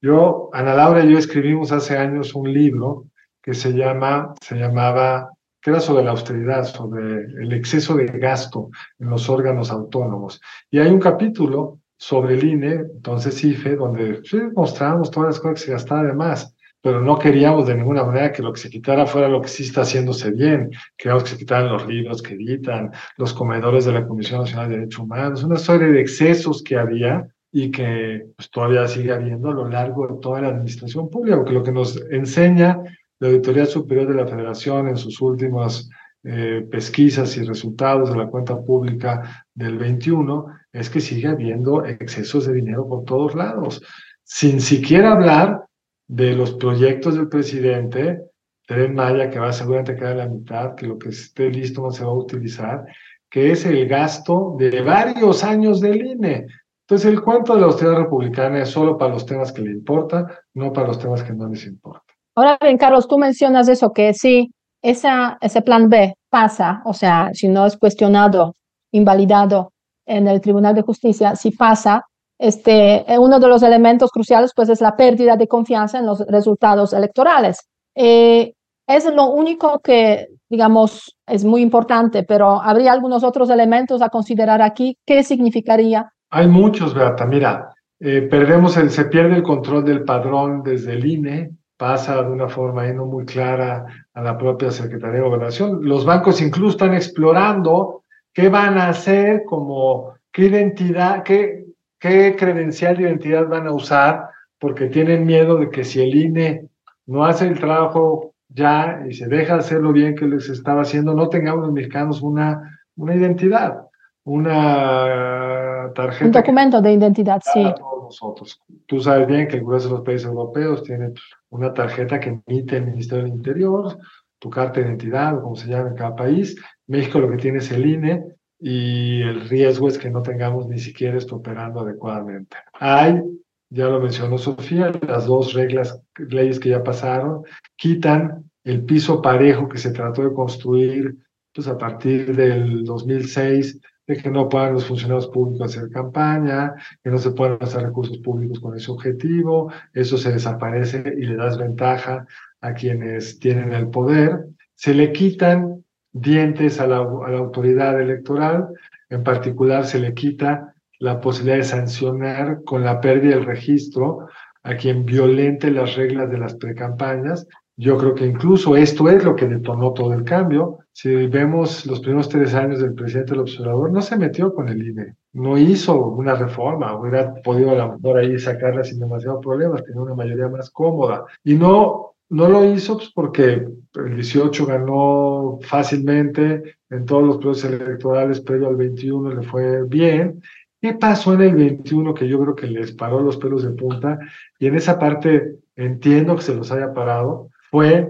Yo, 0.00 0.50
Ana 0.52 0.74
Laura 0.74 1.04
y 1.04 1.12
yo 1.12 1.18
escribimos 1.18 1.72
hace 1.72 1.96
años 1.96 2.34
un 2.34 2.52
libro 2.52 3.06
que 3.40 3.54
se 3.54 3.72
llama, 3.72 4.34
se 4.40 4.56
llamaba, 4.56 5.30
que 5.60 5.70
era 5.70 5.80
sobre 5.80 6.04
la 6.04 6.10
austeridad, 6.10 6.64
sobre 6.64 7.26
el 7.26 7.52
exceso 7.52 7.94
de 7.94 8.06
gasto 8.06 8.70
en 8.98 9.10
los 9.10 9.28
órganos 9.28 9.70
autónomos. 9.70 10.40
Y 10.70 10.80
hay 10.80 10.88
un 10.88 10.98
capítulo 10.98 11.78
sobre 11.96 12.34
el 12.34 12.44
INE, 12.44 12.72
entonces 12.72 13.42
IFE, 13.44 13.76
donde 13.76 14.20
sí, 14.24 14.38
mostrábamos 14.54 15.10
todas 15.10 15.28
las 15.28 15.40
cosas 15.40 15.60
que 15.60 15.66
se 15.66 15.72
gastaban 15.72 16.08
de 16.08 16.14
más, 16.14 16.55
pero 16.86 17.00
no 17.00 17.18
queríamos 17.18 17.66
de 17.66 17.74
ninguna 17.74 18.04
manera 18.04 18.30
que 18.30 18.44
lo 18.44 18.52
que 18.52 18.60
se 18.60 18.70
quitara 18.70 19.06
fuera 19.06 19.28
lo 19.28 19.42
que 19.42 19.48
sí 19.48 19.64
está 19.64 19.80
haciéndose 19.80 20.30
bien. 20.30 20.70
Queríamos 20.96 21.24
que 21.24 21.30
se 21.30 21.36
quitaran 21.36 21.72
los 21.72 21.84
libros 21.84 22.22
que 22.22 22.34
editan, 22.34 22.92
los 23.16 23.34
comedores 23.34 23.86
de 23.86 23.92
la 23.92 24.06
Comisión 24.06 24.42
Nacional 24.42 24.68
de 24.68 24.76
Derechos 24.76 25.00
Humanos, 25.00 25.42
una 25.42 25.58
serie 25.58 25.88
de 25.88 26.00
excesos 26.00 26.62
que 26.62 26.76
había 26.76 27.26
y 27.50 27.72
que 27.72 28.26
pues, 28.36 28.48
todavía 28.52 28.86
sigue 28.86 29.12
habiendo 29.12 29.48
a 29.48 29.54
lo 29.54 29.68
largo 29.68 30.06
de 30.06 30.14
toda 30.22 30.42
la 30.42 30.48
administración 30.50 31.10
pública, 31.10 31.38
porque 31.38 31.54
lo 31.54 31.64
que 31.64 31.72
nos 31.72 32.00
enseña 32.08 32.78
la 33.18 33.28
Auditoría 33.30 33.66
Superior 33.66 34.06
de 34.06 34.22
la 34.22 34.28
Federación 34.28 34.86
en 34.86 34.96
sus 34.96 35.20
últimas 35.20 35.90
eh, 36.22 36.64
pesquisas 36.70 37.36
y 37.36 37.42
resultados 37.42 38.12
de 38.12 38.16
la 38.16 38.28
cuenta 38.28 38.62
pública 38.62 39.44
del 39.52 39.76
21 39.76 40.46
es 40.72 40.88
que 40.88 41.00
sigue 41.00 41.26
habiendo 41.26 41.84
excesos 41.84 42.46
de 42.46 42.54
dinero 42.54 42.86
por 42.86 43.02
todos 43.02 43.34
lados, 43.34 43.82
sin 44.22 44.60
siquiera 44.60 45.10
hablar 45.10 45.65
de 46.08 46.34
los 46.34 46.52
proyectos 46.54 47.16
del 47.16 47.28
presidente, 47.28 48.22
Tren 48.66 48.94
Maya, 48.94 49.30
que 49.30 49.38
va 49.38 49.52
seguramente 49.52 49.92
a 49.92 49.96
quedar 49.96 50.16
la 50.16 50.28
mitad, 50.28 50.74
que 50.74 50.86
lo 50.86 50.98
que 50.98 51.10
esté 51.10 51.50
listo 51.50 51.82
no 51.82 51.90
se 51.90 52.04
va 52.04 52.10
a 52.10 52.14
utilizar, 52.14 52.84
que 53.30 53.52
es 53.52 53.64
el 53.64 53.86
gasto 53.86 54.54
de 54.58 54.82
varios 54.82 55.44
años 55.44 55.80
del 55.80 56.04
INE. 56.04 56.46
Entonces, 56.88 57.12
el 57.12 57.20
cuento 57.20 57.54
de 57.54 57.60
la 57.60 57.66
austeridad 57.66 57.98
republicana 57.98 58.62
es 58.62 58.70
solo 58.70 58.96
para 58.96 59.12
los 59.12 59.26
temas 59.26 59.52
que 59.52 59.62
le 59.62 59.72
importan, 59.72 60.26
no 60.54 60.72
para 60.72 60.88
los 60.88 60.98
temas 60.98 61.22
que 61.22 61.32
no 61.32 61.48
les 61.48 61.66
importan. 61.66 62.02
Ahora 62.36 62.58
bien, 62.60 62.78
Carlos, 62.78 63.08
tú 63.08 63.18
mencionas 63.18 63.68
eso, 63.68 63.92
que 63.92 64.14
sí, 64.14 64.52
esa, 64.82 65.38
ese 65.40 65.62
plan 65.62 65.88
B 65.88 66.14
pasa, 66.30 66.82
o 66.84 66.92
sea, 66.92 67.30
si 67.32 67.48
no 67.48 67.66
es 67.66 67.76
cuestionado, 67.76 68.54
invalidado 68.92 69.72
en 70.06 70.28
el 70.28 70.40
Tribunal 70.40 70.74
de 70.74 70.82
Justicia, 70.82 71.34
si 71.34 71.50
pasa, 71.50 72.04
este, 72.38 73.10
eh, 73.12 73.18
uno 73.18 73.40
de 73.40 73.48
los 73.48 73.62
elementos 73.62 74.10
cruciales 74.10 74.52
pues 74.54 74.68
es 74.68 74.80
la 74.80 74.96
pérdida 74.96 75.36
de 75.36 75.48
confianza 75.48 75.98
en 75.98 76.06
los 76.06 76.20
resultados 76.26 76.92
electorales. 76.92 77.68
Eh, 77.94 78.52
es 78.86 79.12
lo 79.12 79.30
único 79.30 79.80
que, 79.80 80.28
digamos, 80.48 81.16
es 81.26 81.44
muy 81.44 81.62
importante, 81.62 82.22
pero 82.22 82.62
¿habría 82.62 82.92
algunos 82.92 83.24
otros 83.24 83.50
elementos 83.50 84.00
a 84.02 84.10
considerar 84.10 84.62
aquí? 84.62 84.96
¿Qué 85.04 85.22
significaría? 85.22 86.12
Hay 86.30 86.46
muchos, 86.46 86.94
Beata. 86.94 87.26
Mira, 87.26 87.74
eh, 87.98 88.22
perdemos 88.30 88.76
el, 88.76 88.90
se 88.90 89.06
pierde 89.06 89.36
el 89.36 89.42
control 89.42 89.84
del 89.84 90.04
padrón 90.04 90.62
desde 90.62 90.92
el 90.92 91.06
INE, 91.06 91.50
pasa 91.76 92.22
de 92.22 92.30
una 92.30 92.48
forma 92.48 92.82
ahí 92.82 92.94
no 92.94 93.06
muy 93.06 93.24
clara 93.24 93.86
a 94.14 94.22
la 94.22 94.38
propia 94.38 94.70
Secretaría 94.70 95.20
de 95.20 95.26
Gobernación. 95.26 95.80
Los 95.82 96.04
bancos 96.04 96.40
incluso 96.40 96.72
están 96.72 96.94
explorando 96.94 98.02
qué 98.32 98.48
van 98.48 98.78
a 98.78 98.88
hacer, 98.88 99.44
como 99.44 100.14
qué 100.30 100.46
identidad, 100.46 101.22
qué, 101.22 101.65
qué 102.06 102.36
credencial 102.36 102.96
de 102.96 103.04
identidad 103.04 103.48
van 103.48 103.66
a 103.66 103.72
usar, 103.72 104.28
porque 104.58 104.86
tienen 104.86 105.26
miedo 105.26 105.58
de 105.58 105.70
que 105.70 105.84
si 105.84 106.00
el 106.00 106.14
INE 106.14 106.68
no 107.06 107.24
hace 107.24 107.46
el 107.46 107.58
trabajo 107.58 108.34
ya 108.48 109.02
y 109.08 109.12
se 109.12 109.26
deja 109.26 109.56
hacerlo 109.56 109.92
bien 109.92 110.14
que 110.14 110.26
les 110.26 110.48
estaba 110.48 110.82
haciendo, 110.82 111.14
no 111.14 111.28
tengamos 111.28 111.64
los 111.64 111.72
mexicanos 111.72 112.22
una, 112.22 112.80
una 112.96 113.14
identidad, 113.14 113.82
una 114.24 115.92
tarjeta. 115.94 116.26
Un 116.26 116.32
documento 116.32 116.80
de 116.80 116.92
identidad, 116.92 117.42
sí. 117.44 117.62
todos 117.76 118.04
nosotros. 118.04 118.60
Tú 118.86 119.00
sabes 119.00 119.26
bien 119.26 119.48
que 119.48 119.56
el 119.56 119.64
grueso 119.64 119.88
de 119.88 119.94
los 119.96 120.04
países 120.04 120.26
europeos 120.26 120.82
tienen 120.82 121.14
una 121.50 121.74
tarjeta 121.74 122.20
que 122.20 122.40
emite 122.46 122.76
el 122.76 122.86
Ministerio 122.86 123.24
del 123.24 123.34
Interior, 123.34 123.98
tu 124.38 124.48
carta 124.48 124.80
de 124.80 124.86
identidad, 124.86 125.36
o 125.36 125.42
como 125.42 125.56
se 125.56 125.68
llama 125.68 125.88
en 125.88 125.96
cada 125.96 126.14
país. 126.14 126.56
México 126.86 127.18
lo 127.18 127.30
que 127.30 127.36
tiene 127.36 127.58
es 127.58 127.70
el 127.72 127.84
INE 127.84 128.35
y 128.58 129.22
el 129.22 129.48
riesgo 129.48 129.88
es 129.88 129.98
que 129.98 130.10
no 130.10 130.22
tengamos 130.22 130.66
ni 130.68 130.78
siquiera 130.78 131.18
esto 131.18 131.36
operando 131.36 131.80
adecuadamente. 131.80 132.56
Hay, 132.74 133.22
ya 133.70 133.88
lo 133.88 134.00
mencionó 134.00 134.38
Sofía, 134.38 134.92
las 135.06 135.26
dos 135.26 135.52
reglas, 135.52 136.00
leyes 136.16 136.58
que 136.58 136.70
ya 136.70 136.82
pasaron, 136.82 137.42
quitan 137.76 138.44
el 138.64 138.84
piso 138.84 139.20
parejo 139.22 139.68
que 139.68 139.78
se 139.78 139.90
trató 139.90 140.22
de 140.22 140.32
construir 140.32 141.16
pues, 141.54 141.68
a 141.68 141.78
partir 141.78 142.34
del 142.34 142.84
2006 142.84 143.80
de 144.06 144.16
que 144.16 144.30
no 144.30 144.48
puedan 144.48 144.74
los 144.74 144.86
funcionarios 144.86 145.26
públicos 145.28 145.76
hacer 145.76 145.90
campaña, 145.90 146.74
que 147.02 147.10
no 147.10 147.18
se 147.18 147.32
puedan 147.32 147.58
hacer 147.60 147.82
recursos 147.82 148.18
públicos 148.18 148.60
con 148.60 148.76
ese 148.76 148.90
objetivo, 148.90 149.72
eso 149.92 150.16
se 150.16 150.32
desaparece 150.32 151.02
y 151.16 151.26
le 151.26 151.36
das 151.36 151.58
ventaja 151.58 152.26
a 152.60 152.72
quienes 152.72 153.38
tienen 153.40 153.72
el 153.72 153.88
poder, 153.88 154.46
se 154.74 154.94
le 154.94 155.12
quitan 155.12 155.84
dientes 156.20 156.80
a 156.80 156.86
la, 156.86 156.98
a 156.98 157.30
la 157.30 157.38
autoridad 157.38 158.00
electoral, 158.00 158.68
en 159.08 159.22
particular 159.22 159.86
se 159.86 159.98
le 159.98 160.14
quita 160.14 160.74
la 160.98 161.20
posibilidad 161.20 161.58
de 161.58 161.64
sancionar 161.64 162.62
con 162.64 162.84
la 162.84 163.00
pérdida 163.00 163.36
del 163.36 163.44
registro 163.44 164.28
a 164.62 164.76
quien 164.76 165.04
violente 165.04 165.70
las 165.70 165.94
reglas 165.94 166.30
de 166.30 166.38
las 166.38 166.54
precampañas 166.54 167.46
yo 167.78 167.98
creo 167.98 168.14
que 168.14 168.24
incluso 168.24 168.74
esto 168.74 169.08
es 169.10 169.22
lo 169.22 169.36
que 169.36 169.46
detonó 169.46 169.92
todo 169.92 170.14
el 170.14 170.24
cambio. 170.24 170.78
Si 170.92 171.26
vemos 171.26 171.84
los 171.84 172.00
primeros 172.00 172.28
tres 172.30 172.54
años 172.54 172.80
del 172.80 172.94
presidente 172.94 173.32
del 173.32 173.40
observador, 173.40 173.92
no 173.92 174.00
se 174.00 174.16
metió 174.16 174.54
con 174.54 174.70
el 174.70 174.82
INE, 174.82 175.16
no 175.34 175.58
hizo 175.58 176.06
una 176.06 176.34
reforma, 176.34 176.98
hubiera 176.98 177.34
podido 177.42 177.72
a 177.72 177.74
lo 177.74 177.92
mejor 177.92 178.18
ahí 178.18 178.38
sacarla 178.38 178.82
sin 178.82 178.98
demasiados 178.98 179.44
problemas, 179.44 179.84
tenía 179.84 180.00
una 180.00 180.14
mayoría 180.14 180.48
más 180.48 180.70
cómoda. 180.70 181.26
Y 181.44 181.54
no, 181.54 182.14
no 182.28 182.48
lo 182.48 182.64
hizo 182.64 182.96
pues, 182.96 183.10
porque 183.14 183.66
el 183.94 184.14
18 184.14 184.66
ganó 184.66 185.58
fácilmente, 185.62 186.76
en 186.90 187.04
todos 187.04 187.24
los 187.24 187.38
procesos 187.38 187.80
electorales 187.80 188.40
previo 188.40 188.68
al 188.68 188.76
21 188.76 189.34
le 189.34 189.42
fue 189.42 189.82
bien. 189.86 190.42
¿Qué 190.80 190.94
pasó 190.94 191.34
en 191.34 191.42
el 191.42 191.54
21 191.54 192.14
que 192.14 192.28
yo 192.28 192.40
creo 192.40 192.54
que 192.54 192.66
les 192.66 192.92
paró 192.92 193.20
los 193.20 193.36
pelos 193.38 193.62
de 193.62 193.70
punta? 193.70 194.18
Y 194.58 194.66
en 194.66 194.74
esa 194.74 194.98
parte 194.98 195.56
entiendo 195.74 196.36
que 196.36 196.42
se 196.42 196.54
los 196.54 196.70
haya 196.70 196.92
parado, 196.92 197.50
fue 197.70 198.08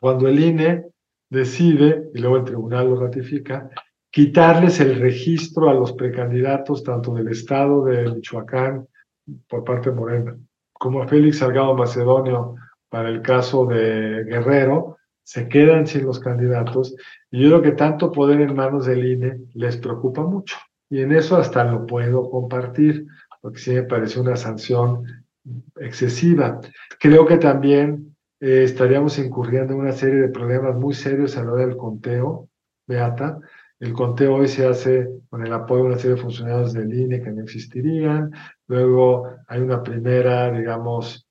cuando 0.00 0.28
el 0.28 0.38
INE 0.40 0.84
decide, 1.30 2.10
y 2.14 2.18
luego 2.18 2.38
el 2.38 2.44
tribunal 2.44 2.88
lo 2.88 3.00
ratifica, 3.00 3.68
quitarles 4.10 4.80
el 4.80 5.00
registro 5.00 5.68
a 5.68 5.74
los 5.74 5.92
precandidatos 5.92 6.84
tanto 6.84 7.14
del 7.14 7.28
estado 7.28 7.84
de 7.84 8.10
Michoacán 8.10 8.86
por 9.48 9.64
parte 9.64 9.90
de 9.90 9.96
Morena, 9.96 10.36
como 10.72 11.02
a 11.02 11.08
Félix 11.08 11.38
Salgado 11.38 11.74
Macedonio 11.74 12.54
para 12.94 13.08
el 13.08 13.22
caso 13.22 13.66
de 13.66 14.22
Guerrero, 14.22 14.98
se 15.24 15.48
quedan 15.48 15.84
sin 15.84 16.06
los 16.06 16.20
candidatos 16.20 16.94
y 17.28 17.42
yo 17.42 17.48
creo 17.48 17.62
que 17.62 17.72
tanto 17.72 18.12
poder 18.12 18.40
en 18.40 18.54
manos 18.54 18.86
del 18.86 19.04
INE 19.04 19.40
les 19.54 19.76
preocupa 19.78 20.22
mucho. 20.22 20.56
Y 20.88 21.00
en 21.00 21.10
eso 21.10 21.36
hasta 21.36 21.64
lo 21.64 21.86
puedo 21.86 22.30
compartir, 22.30 23.04
porque 23.40 23.58
sí 23.58 23.72
me 23.72 23.82
parece 23.82 24.20
una 24.20 24.36
sanción 24.36 25.24
excesiva. 25.74 26.60
Creo 27.00 27.26
que 27.26 27.38
también 27.38 28.14
eh, 28.38 28.62
estaríamos 28.62 29.18
incurriendo 29.18 29.72
en 29.72 29.80
una 29.80 29.92
serie 29.92 30.20
de 30.20 30.28
problemas 30.28 30.76
muy 30.76 30.94
serios 30.94 31.36
a 31.36 31.42
la 31.42 31.50
hora 31.50 31.66
del 31.66 31.76
conteo, 31.76 32.48
Beata. 32.86 33.40
El 33.80 33.92
conteo 33.92 34.36
hoy 34.36 34.46
se 34.46 34.68
hace 34.68 35.08
con 35.30 35.44
el 35.44 35.52
apoyo 35.52 35.82
de 35.82 35.88
una 35.88 35.98
serie 35.98 36.14
de 36.14 36.22
funcionarios 36.22 36.72
de 36.72 36.84
línea 36.84 37.20
que 37.20 37.32
no 37.32 37.42
existirían. 37.42 38.30
Luego 38.68 39.30
hay 39.48 39.62
una 39.62 39.82
primera, 39.82 40.52
digamos, 40.52 41.23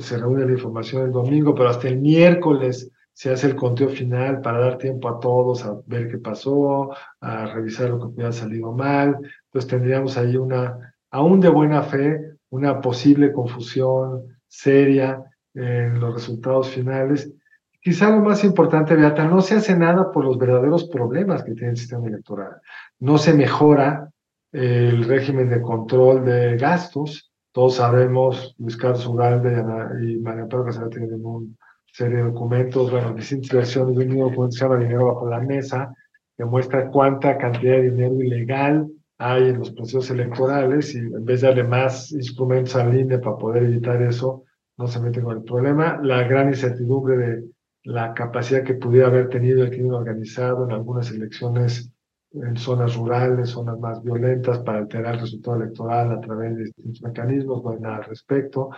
se 0.00 0.18
reúne 0.18 0.46
la 0.46 0.52
información 0.52 1.04
el 1.04 1.12
domingo, 1.12 1.54
pero 1.54 1.70
hasta 1.70 1.88
el 1.88 1.98
miércoles 1.98 2.90
se 3.12 3.30
hace 3.30 3.46
el 3.46 3.56
conteo 3.56 3.88
final 3.88 4.40
para 4.40 4.58
dar 4.58 4.76
tiempo 4.76 5.08
a 5.08 5.20
todos 5.20 5.64
a 5.64 5.76
ver 5.86 6.08
qué 6.08 6.18
pasó, 6.18 6.90
a 7.20 7.46
revisar 7.46 7.90
lo 7.90 7.98
que 7.98 8.06
hubiera 8.06 8.32
salido 8.32 8.72
mal. 8.72 9.18
Entonces 9.46 9.70
tendríamos 9.70 10.18
ahí 10.18 10.36
una, 10.36 10.94
aún 11.10 11.40
de 11.40 11.48
buena 11.48 11.82
fe, 11.82 12.20
una 12.50 12.80
posible 12.80 13.32
confusión 13.32 14.36
seria 14.48 15.22
en 15.54 16.00
los 16.00 16.12
resultados 16.12 16.68
finales. 16.70 17.32
Quizá 17.80 18.10
lo 18.10 18.20
más 18.20 18.42
importante, 18.44 18.96
Beata, 18.96 19.24
no 19.26 19.40
se 19.40 19.54
hace 19.54 19.76
nada 19.76 20.10
por 20.10 20.24
los 20.24 20.36
verdaderos 20.36 20.88
problemas 20.88 21.44
que 21.44 21.52
tiene 21.52 21.70
el 21.70 21.76
sistema 21.76 22.08
electoral. 22.08 22.60
No 22.98 23.18
se 23.18 23.32
mejora 23.34 24.10
el 24.52 25.04
régimen 25.04 25.48
de 25.50 25.60
control 25.60 26.24
de 26.24 26.56
gastos. 26.56 27.30
Todos 27.54 27.76
sabemos, 27.76 28.52
Luis 28.58 28.76
Carlos 28.76 29.06
Ugalde 29.06 29.64
y 30.02 30.16
María 30.16 30.48
Pablo 30.48 30.64
Casal 30.64 30.90
tienen 30.90 31.24
una 31.24 31.46
serie 31.86 32.16
de 32.16 32.22
documentos, 32.24 32.90
bueno, 32.90 33.14
distintas 33.14 33.52
versiones 33.52 33.96
de 33.96 34.06
un 34.06 34.18
documento 34.18 34.46
que 34.46 34.52
se 34.52 34.64
llama 34.64 34.78
Dinero 34.78 35.06
bajo 35.06 35.30
la 35.30 35.38
mesa, 35.38 35.94
que 36.36 36.44
muestra 36.44 36.90
cuánta 36.90 37.38
cantidad 37.38 37.76
de 37.76 37.92
dinero 37.92 38.20
ilegal 38.20 38.88
hay 39.18 39.50
en 39.50 39.60
los 39.60 39.70
procesos 39.70 40.10
electorales 40.10 40.96
y 40.96 40.98
en 40.98 41.24
vez 41.24 41.42
de 41.42 41.46
darle 41.46 41.62
más 41.62 42.10
instrumentos 42.10 42.74
al 42.74 42.92
INE 42.92 43.20
para 43.20 43.36
poder 43.36 43.62
evitar 43.62 44.02
eso, 44.02 44.42
no 44.76 44.88
se 44.88 44.98
mete 44.98 45.22
con 45.22 45.36
el 45.36 45.44
problema. 45.44 46.00
La 46.02 46.24
gran 46.24 46.48
incertidumbre 46.48 47.16
de 47.16 47.44
la 47.84 48.14
capacidad 48.14 48.64
que 48.64 48.74
pudiera 48.74 49.06
haber 49.06 49.28
tenido 49.28 49.62
el 49.62 49.70
crimen 49.70 49.92
organizado 49.92 50.64
en 50.64 50.72
algunas 50.72 51.08
elecciones 51.12 51.93
en 52.34 52.56
zonas 52.56 52.96
rurales, 52.96 53.50
zonas 53.50 53.78
más 53.78 54.02
violentas, 54.02 54.58
para 54.60 54.78
alterar 54.78 55.14
el 55.14 55.20
resultado 55.20 55.56
electoral 55.56 56.12
a 56.12 56.20
través 56.20 56.56
de 56.56 56.64
distintos 56.64 57.02
mecanismos, 57.02 57.62
no 57.62 57.70
hay 57.70 57.80
nada 57.80 57.96
al 57.96 58.04
respecto. 58.04 58.70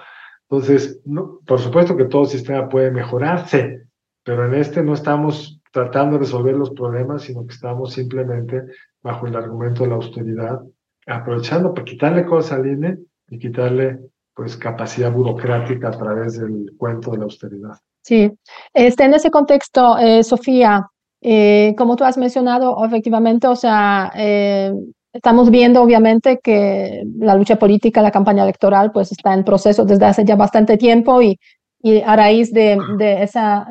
Entonces, 0.49 1.01
no, 1.05 1.41
por 1.47 1.59
supuesto 1.59 1.97
que 1.97 2.05
todo 2.05 2.27
sistema 2.27 2.69
puede 2.69 2.91
mejorarse, 2.91 3.87
pero 4.23 4.47
en 4.47 4.55
este 4.55 4.83
no 4.83 4.95
estamos 4.95 5.61
tratando 5.73 6.15
de 6.15 6.21
resolver 6.21 6.55
los 6.55 6.71
problemas, 6.71 7.23
sino 7.23 7.47
que 7.47 7.55
estamos 7.55 7.93
simplemente 7.93 8.63
bajo 9.03 9.27
el 9.27 9.37
argumento 9.37 9.83
de 9.83 9.91
la 9.91 9.97
austeridad, 9.97 10.61
aprovechando 11.07 11.75
para 11.75 11.85
quitarle 11.85 12.25
cosas 12.25 12.59
al 12.59 12.67
INE 12.67 12.99
y 13.29 13.39
quitarle 13.39 14.01
pues 14.35 14.57
capacidad 14.57 15.11
burocrática 15.11 15.89
a 15.89 15.99
través 15.99 16.39
del 16.39 16.73
cuento 16.77 17.11
de 17.11 17.19
la 17.19 17.25
austeridad. 17.25 17.79
Sí, 18.03 18.31
este, 18.73 19.05
en 19.05 19.15
ese 19.15 19.31
contexto, 19.31 19.99
eh, 19.99 20.23
Sofía, 20.23 20.87
eh, 21.29 21.75
como 21.77 21.97
tú 21.97 22.05
has 22.05 22.17
mencionado, 22.17 22.85
efectivamente, 22.85 23.49
o 23.49 23.57
sea, 23.57 24.13
eh, 24.15 24.73
estamos 25.13 25.51
viendo 25.51 25.83
obviamente 25.83 26.39
que 26.41 27.03
la 27.19 27.35
lucha 27.35 27.57
política, 27.57 28.01
la 28.01 28.13
campaña 28.13 28.45
electoral, 28.45 28.93
pues 28.93 29.11
está 29.11 29.35
en 29.35 29.43
proceso 29.43 29.85
desde 29.85 30.05
hace 30.05 30.25
ya 30.25 30.37
bastante 30.37 30.77
tiempo 30.77 31.21
y, 31.21 31.37
y 31.83 32.01
a 32.01 32.15
raíz 32.15 32.53
de, 32.53 32.79
de 32.99 33.25
esa 33.25 33.67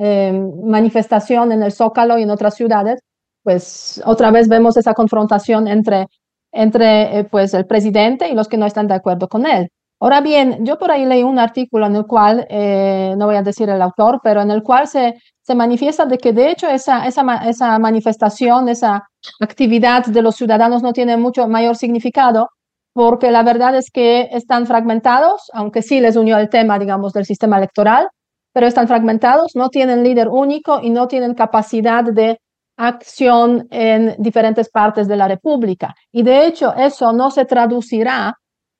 manifestación 0.65 1.53
en 1.53 1.63
el 1.63 1.71
Zócalo 1.71 2.19
y 2.19 2.23
en 2.23 2.31
otras 2.31 2.55
ciudades, 2.55 2.99
pues 3.41 4.01
otra 4.05 4.31
vez 4.31 4.49
vemos 4.49 4.75
esa 4.75 4.93
confrontación 4.93 5.67
entre, 5.69 6.07
entre 6.51 7.25
pues 7.31 7.53
el 7.53 7.65
presidente 7.65 8.27
y 8.27 8.35
los 8.35 8.49
que 8.49 8.57
no 8.57 8.65
están 8.65 8.87
de 8.87 8.95
acuerdo 8.95 9.29
con 9.29 9.45
él. 9.45 9.69
Ahora 9.99 10.19
bien, 10.21 10.65
yo 10.65 10.77
por 10.77 10.91
ahí 10.91 11.05
leí 11.05 11.23
un 11.23 11.39
artículo 11.39 11.85
en 11.85 11.95
el 11.95 12.05
cual, 12.05 12.45
eh, 12.49 13.13
no 13.17 13.27
voy 13.27 13.35
a 13.37 13.43
decir 13.43 13.69
el 13.69 13.81
autor, 13.81 14.19
pero 14.23 14.41
en 14.41 14.51
el 14.51 14.61
cual 14.61 14.87
se, 14.87 15.15
se 15.45 15.53
manifiesta 15.53 16.05
de 16.05 16.17
que 16.17 16.33
de 16.33 16.49
hecho 16.49 16.67
esa, 16.67 17.05
esa, 17.05 17.21
esa 17.47 17.77
manifestación, 17.77 18.67
esa 18.67 19.07
actividad 19.39 20.05
de 20.05 20.21
los 20.23 20.35
ciudadanos 20.35 20.81
no 20.81 20.91
tiene 20.91 21.17
mucho 21.17 21.47
mayor 21.47 21.75
significado, 21.75 22.49
porque 22.93 23.29
la 23.29 23.43
verdad 23.43 23.75
es 23.75 23.91
que 23.91 24.29
están 24.31 24.65
fragmentados, 24.65 25.51
aunque 25.53 25.83
sí 25.83 25.99
les 25.99 26.15
unió 26.15 26.37
el 26.39 26.49
tema, 26.49 26.79
digamos, 26.79 27.13
del 27.13 27.25
sistema 27.25 27.57
electoral, 27.57 28.07
pero 28.53 28.65
están 28.65 28.87
fragmentados, 28.87 29.51
no 29.55 29.69
tienen 29.69 30.03
líder 30.03 30.29
único 30.29 30.79
y 30.81 30.89
no 30.89 31.07
tienen 31.07 31.35
capacidad 31.35 32.03
de 32.03 32.39
acción 32.77 33.67
en 33.69 34.15
diferentes 34.17 34.69
partes 34.69 35.07
de 35.07 35.15
la 35.15 35.27
República. 35.27 35.93
Y 36.11 36.23
de 36.23 36.47
hecho, 36.47 36.73
eso 36.73 37.13
no 37.13 37.29
se 37.29 37.45
traducirá 37.45 38.33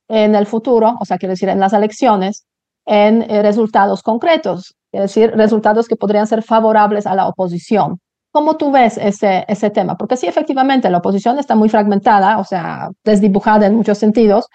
en 0.08 0.34
el 0.34 0.48
futuro, 0.48 0.96
o 1.00 1.06
sea, 1.06 1.18
quiero 1.18 1.34
decir, 1.34 1.50
en 1.50 1.60
las 1.60 1.74
elecciones, 1.74 2.46
en 2.86 3.22
eh, 3.24 3.42
resultados 3.42 4.02
concretos, 4.02 4.76
es 4.96 5.02
decir, 5.02 5.32
resultados 5.36 5.88
que 5.88 5.96
podrían 5.96 6.28
ser 6.28 6.44
favorables 6.44 7.06
a 7.06 7.16
la 7.16 7.28
oposición. 7.28 8.00
¿Cómo 8.32 8.58
tú 8.58 8.72
ves 8.72 8.98
ese, 8.98 9.46
ese 9.48 9.70
tema? 9.70 9.96
Porque 9.96 10.18
sí, 10.18 10.28
efectivamente, 10.28 10.90
la 10.90 10.98
oposición 10.98 11.40
está 11.40 11.56
muy 11.56 11.70
fragmentada, 11.70 12.38
o 12.38 12.44
sea, 12.44 12.90
desdibujada 13.04 13.66
en 13.68 13.76
muchos 13.76 13.98
sentidos. 13.98 14.48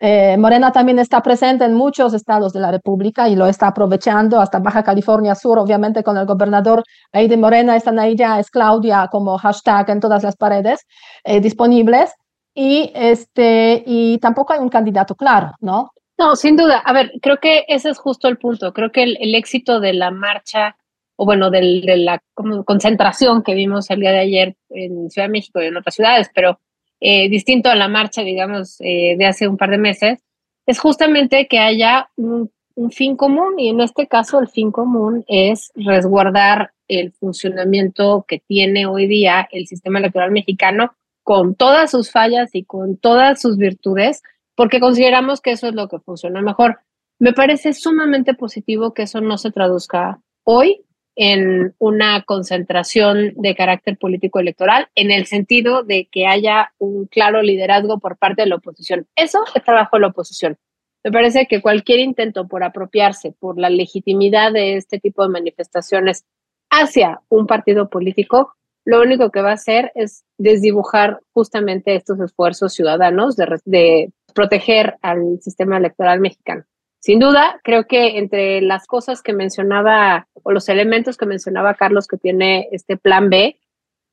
Eh, 0.00 0.36
Morena 0.38 0.72
también 0.72 0.98
está 0.98 1.22
presente 1.22 1.64
en 1.64 1.74
muchos 1.74 2.14
estados 2.14 2.52
de 2.52 2.60
la 2.60 2.70
República 2.70 3.28
y 3.28 3.36
lo 3.36 3.46
está 3.46 3.68
aprovechando, 3.68 4.40
hasta 4.40 4.58
Baja 4.58 4.82
California 4.82 5.34
Sur, 5.34 5.58
obviamente 5.58 6.02
con 6.02 6.16
el 6.16 6.26
gobernador 6.26 6.82
ahí 7.12 7.28
de 7.28 7.36
Morena, 7.36 7.76
están 7.76 7.98
ahí 7.98 8.16
ya, 8.16 8.38
es 8.38 8.50
Claudia 8.50 9.08
como 9.10 9.38
hashtag 9.38 9.90
en 9.90 10.00
todas 10.00 10.22
las 10.22 10.36
paredes 10.36 10.80
eh, 11.24 11.40
disponibles 11.40 12.12
y, 12.54 12.92
este, 12.94 13.82
y 13.86 14.18
tampoco 14.18 14.52
hay 14.52 14.60
un 14.60 14.68
candidato 14.68 15.14
claro, 15.14 15.52
¿no? 15.60 15.90
No, 16.18 16.36
sin 16.36 16.56
duda. 16.56 16.78
A 16.78 16.92
ver, 16.92 17.12
creo 17.20 17.38
que 17.38 17.64
ese 17.68 17.90
es 17.90 17.98
justo 17.98 18.28
el 18.28 18.38
punto. 18.38 18.72
Creo 18.72 18.92
que 18.92 19.02
el, 19.02 19.34
éxito 19.34 19.80
de 19.80 19.92
la 19.92 20.10
marcha, 20.10 20.76
o 21.16 21.24
bueno, 21.24 21.50
de 21.50 21.82
la 21.96 22.22
concentración 22.64 23.42
que 23.42 23.54
vimos 23.54 23.90
el 23.90 24.00
día 24.00 24.12
de 24.12 24.18
ayer 24.20 24.56
en 24.70 25.10
Ciudad 25.10 25.28
de 25.28 25.32
México 25.32 25.60
y 25.60 25.66
en 25.66 25.76
otras 25.76 25.94
ciudades, 25.94 26.30
pero 26.34 26.60
eh, 27.00 27.28
distinto 27.28 27.68
a 27.68 27.74
la 27.74 27.88
marcha, 27.88 28.22
digamos, 28.22 28.80
eh, 28.80 29.16
de 29.18 29.26
hace 29.26 29.48
un 29.48 29.56
par 29.56 29.70
de 29.70 29.78
meses, 29.78 30.20
es 30.66 30.78
justamente 30.78 31.46
que 31.48 31.58
haya 31.58 32.08
un, 32.16 32.50
un 32.74 32.90
fin 32.90 33.16
común 33.16 33.58
y 33.58 33.68
en 33.68 33.80
este 33.80 34.06
caso 34.06 34.38
el 34.40 34.48
fin 34.48 34.70
común 34.70 35.24
es 35.28 35.70
resguardar 35.74 36.72
el 36.88 37.12
funcionamiento 37.12 38.24
que 38.26 38.40
tiene 38.40 38.86
hoy 38.86 39.06
día 39.06 39.48
el 39.52 39.66
sistema 39.66 39.98
electoral 39.98 40.30
mexicano 40.30 40.94
con 41.22 41.54
todas 41.54 41.90
sus 41.90 42.10
fallas 42.10 42.50
y 42.54 42.64
con 42.64 42.96
todas 42.98 43.40
sus 43.40 43.56
virtudes, 43.56 44.22
porque 44.54 44.80
consideramos 44.80 45.40
que 45.40 45.52
eso 45.52 45.68
es 45.68 45.74
lo 45.74 45.88
que 45.88 45.98
funciona 45.98 46.42
mejor. 46.42 46.80
Me 47.18 47.32
parece 47.32 47.72
sumamente 47.72 48.34
positivo 48.34 48.94
que 48.94 49.02
eso 49.02 49.20
no 49.20 49.38
se 49.38 49.50
traduzca 49.50 50.20
hoy 50.44 50.84
en 51.16 51.74
una 51.78 52.22
concentración 52.22 53.34
de 53.36 53.54
carácter 53.54 53.96
político 53.96 54.40
electoral, 54.40 54.88
en 54.96 55.12
el 55.12 55.26
sentido 55.26 55.84
de 55.84 56.08
que 56.10 56.26
haya 56.26 56.72
un 56.78 57.06
claro 57.06 57.40
liderazgo 57.40 58.00
por 58.00 58.16
parte 58.16 58.42
de 58.42 58.48
la 58.48 58.56
oposición. 58.56 59.06
Eso 59.14 59.44
es 59.54 59.62
trabajo 59.62 59.96
de 59.96 60.00
la 60.00 60.08
oposición. 60.08 60.58
Me 61.04 61.12
parece 61.12 61.46
que 61.46 61.62
cualquier 61.62 62.00
intento 62.00 62.48
por 62.48 62.64
apropiarse 62.64 63.32
por 63.38 63.58
la 63.58 63.70
legitimidad 63.70 64.52
de 64.52 64.76
este 64.76 64.98
tipo 64.98 65.22
de 65.22 65.28
manifestaciones 65.28 66.24
hacia 66.70 67.20
un 67.28 67.46
partido 67.46 67.88
político 67.88 68.54
lo 68.84 69.00
único 69.00 69.30
que 69.30 69.40
va 69.40 69.50
a 69.50 69.54
hacer 69.54 69.92
es 69.94 70.24
desdibujar 70.36 71.20
justamente 71.32 71.96
estos 71.96 72.20
esfuerzos 72.20 72.74
ciudadanos 72.74 73.34
de, 73.36 74.12
proteger 74.34 74.96
al 75.00 75.40
sistema 75.40 75.78
electoral 75.78 76.20
mexicano. 76.20 76.64
Sin 77.00 77.18
duda, 77.18 77.60
creo 77.62 77.86
que 77.86 78.18
entre 78.18 78.62
las 78.62 78.86
cosas 78.86 79.22
que 79.22 79.34
mencionaba 79.34 80.26
o 80.42 80.52
los 80.52 80.68
elementos 80.68 81.16
que 81.16 81.26
mencionaba 81.26 81.74
Carlos 81.74 82.06
que 82.06 82.16
tiene 82.16 82.68
este 82.72 82.96
plan 82.96 83.28
B, 83.28 83.58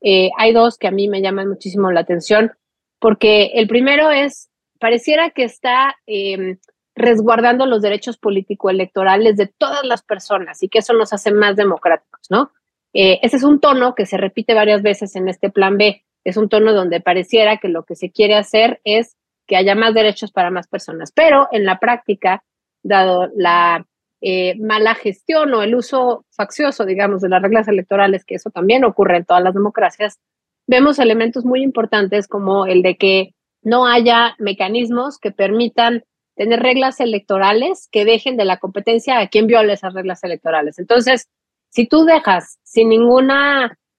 eh, 0.01 0.29
hay 0.37 0.51
dos 0.51 0.77
que 0.77 0.87
a 0.87 0.91
mí 0.91 1.07
me 1.07 1.21
llaman 1.21 1.47
muchísimo 1.47 1.91
la 1.91 2.01
atención, 2.01 2.51
porque 2.99 3.51
el 3.53 3.67
primero 3.67 4.11
es, 4.11 4.49
pareciera 4.79 5.29
que 5.29 5.43
está 5.43 5.95
em, 6.05 6.57
resguardando 6.95 7.65
los 7.65 7.81
derechos 7.81 8.17
político-electorales 8.17 9.37
de 9.37 9.47
todas 9.47 9.85
las 9.85 10.03
personas 10.03 10.61
y 10.61 10.69
que 10.69 10.79
eso 10.79 10.93
nos 10.93 11.13
hace 11.13 11.31
más 11.31 11.55
democráticos, 11.55 12.27
¿no? 12.29 12.51
Eh, 12.93 13.19
ese 13.21 13.37
es 13.37 13.43
un 13.43 13.59
tono 13.59 13.95
que 13.95 14.05
se 14.05 14.17
repite 14.17 14.53
varias 14.53 14.81
veces 14.81 15.15
en 15.15 15.29
este 15.29 15.49
plan 15.49 15.77
B. 15.77 16.03
Es 16.23 16.35
un 16.35 16.49
tono 16.49 16.73
donde 16.73 16.99
pareciera 16.99 17.57
que 17.57 17.69
lo 17.69 17.85
que 17.85 17.95
se 17.95 18.11
quiere 18.11 18.35
hacer 18.35 18.81
es 18.83 19.15
que 19.51 19.57
haya 19.57 19.75
más 19.75 19.93
derechos 19.93 20.31
para 20.31 20.49
más 20.49 20.69
personas, 20.69 21.11
pero 21.13 21.49
en 21.51 21.65
la 21.65 21.77
práctica, 21.77 22.41
dado 22.83 23.27
la 23.35 23.85
eh, 24.21 24.55
mala 24.61 24.95
gestión 24.95 25.53
o 25.53 25.61
el 25.61 25.75
uso 25.75 26.23
faccioso, 26.31 26.85
digamos, 26.85 27.21
de 27.21 27.27
las 27.27 27.41
reglas 27.41 27.67
electorales, 27.67 28.23
que 28.23 28.35
eso 28.35 28.49
también 28.49 28.85
ocurre 28.85 29.17
en 29.17 29.25
todas 29.25 29.43
las 29.43 29.53
democracias, 29.53 30.21
vemos 30.67 30.99
elementos 30.99 31.43
muy 31.43 31.63
importantes 31.63 32.29
como 32.29 32.65
el 32.65 32.81
de 32.81 32.95
que 32.95 33.35
no 33.61 33.87
haya 33.87 34.35
mecanismos 34.39 35.17
que 35.17 35.31
permitan 35.31 36.05
tener 36.37 36.61
reglas 36.61 37.01
electorales 37.01 37.89
que 37.91 38.05
dejen 38.05 38.37
de 38.37 38.45
la 38.45 38.55
competencia 38.55 39.19
a 39.19 39.27
quien 39.27 39.47
viole 39.47 39.73
esas 39.73 39.93
reglas 39.93 40.23
electorales. 40.23 40.79
Entonces, 40.79 41.27
si 41.67 41.87
tú 41.87 42.05
dejas 42.05 42.57
sin 42.63 42.87
ningún 42.87 43.31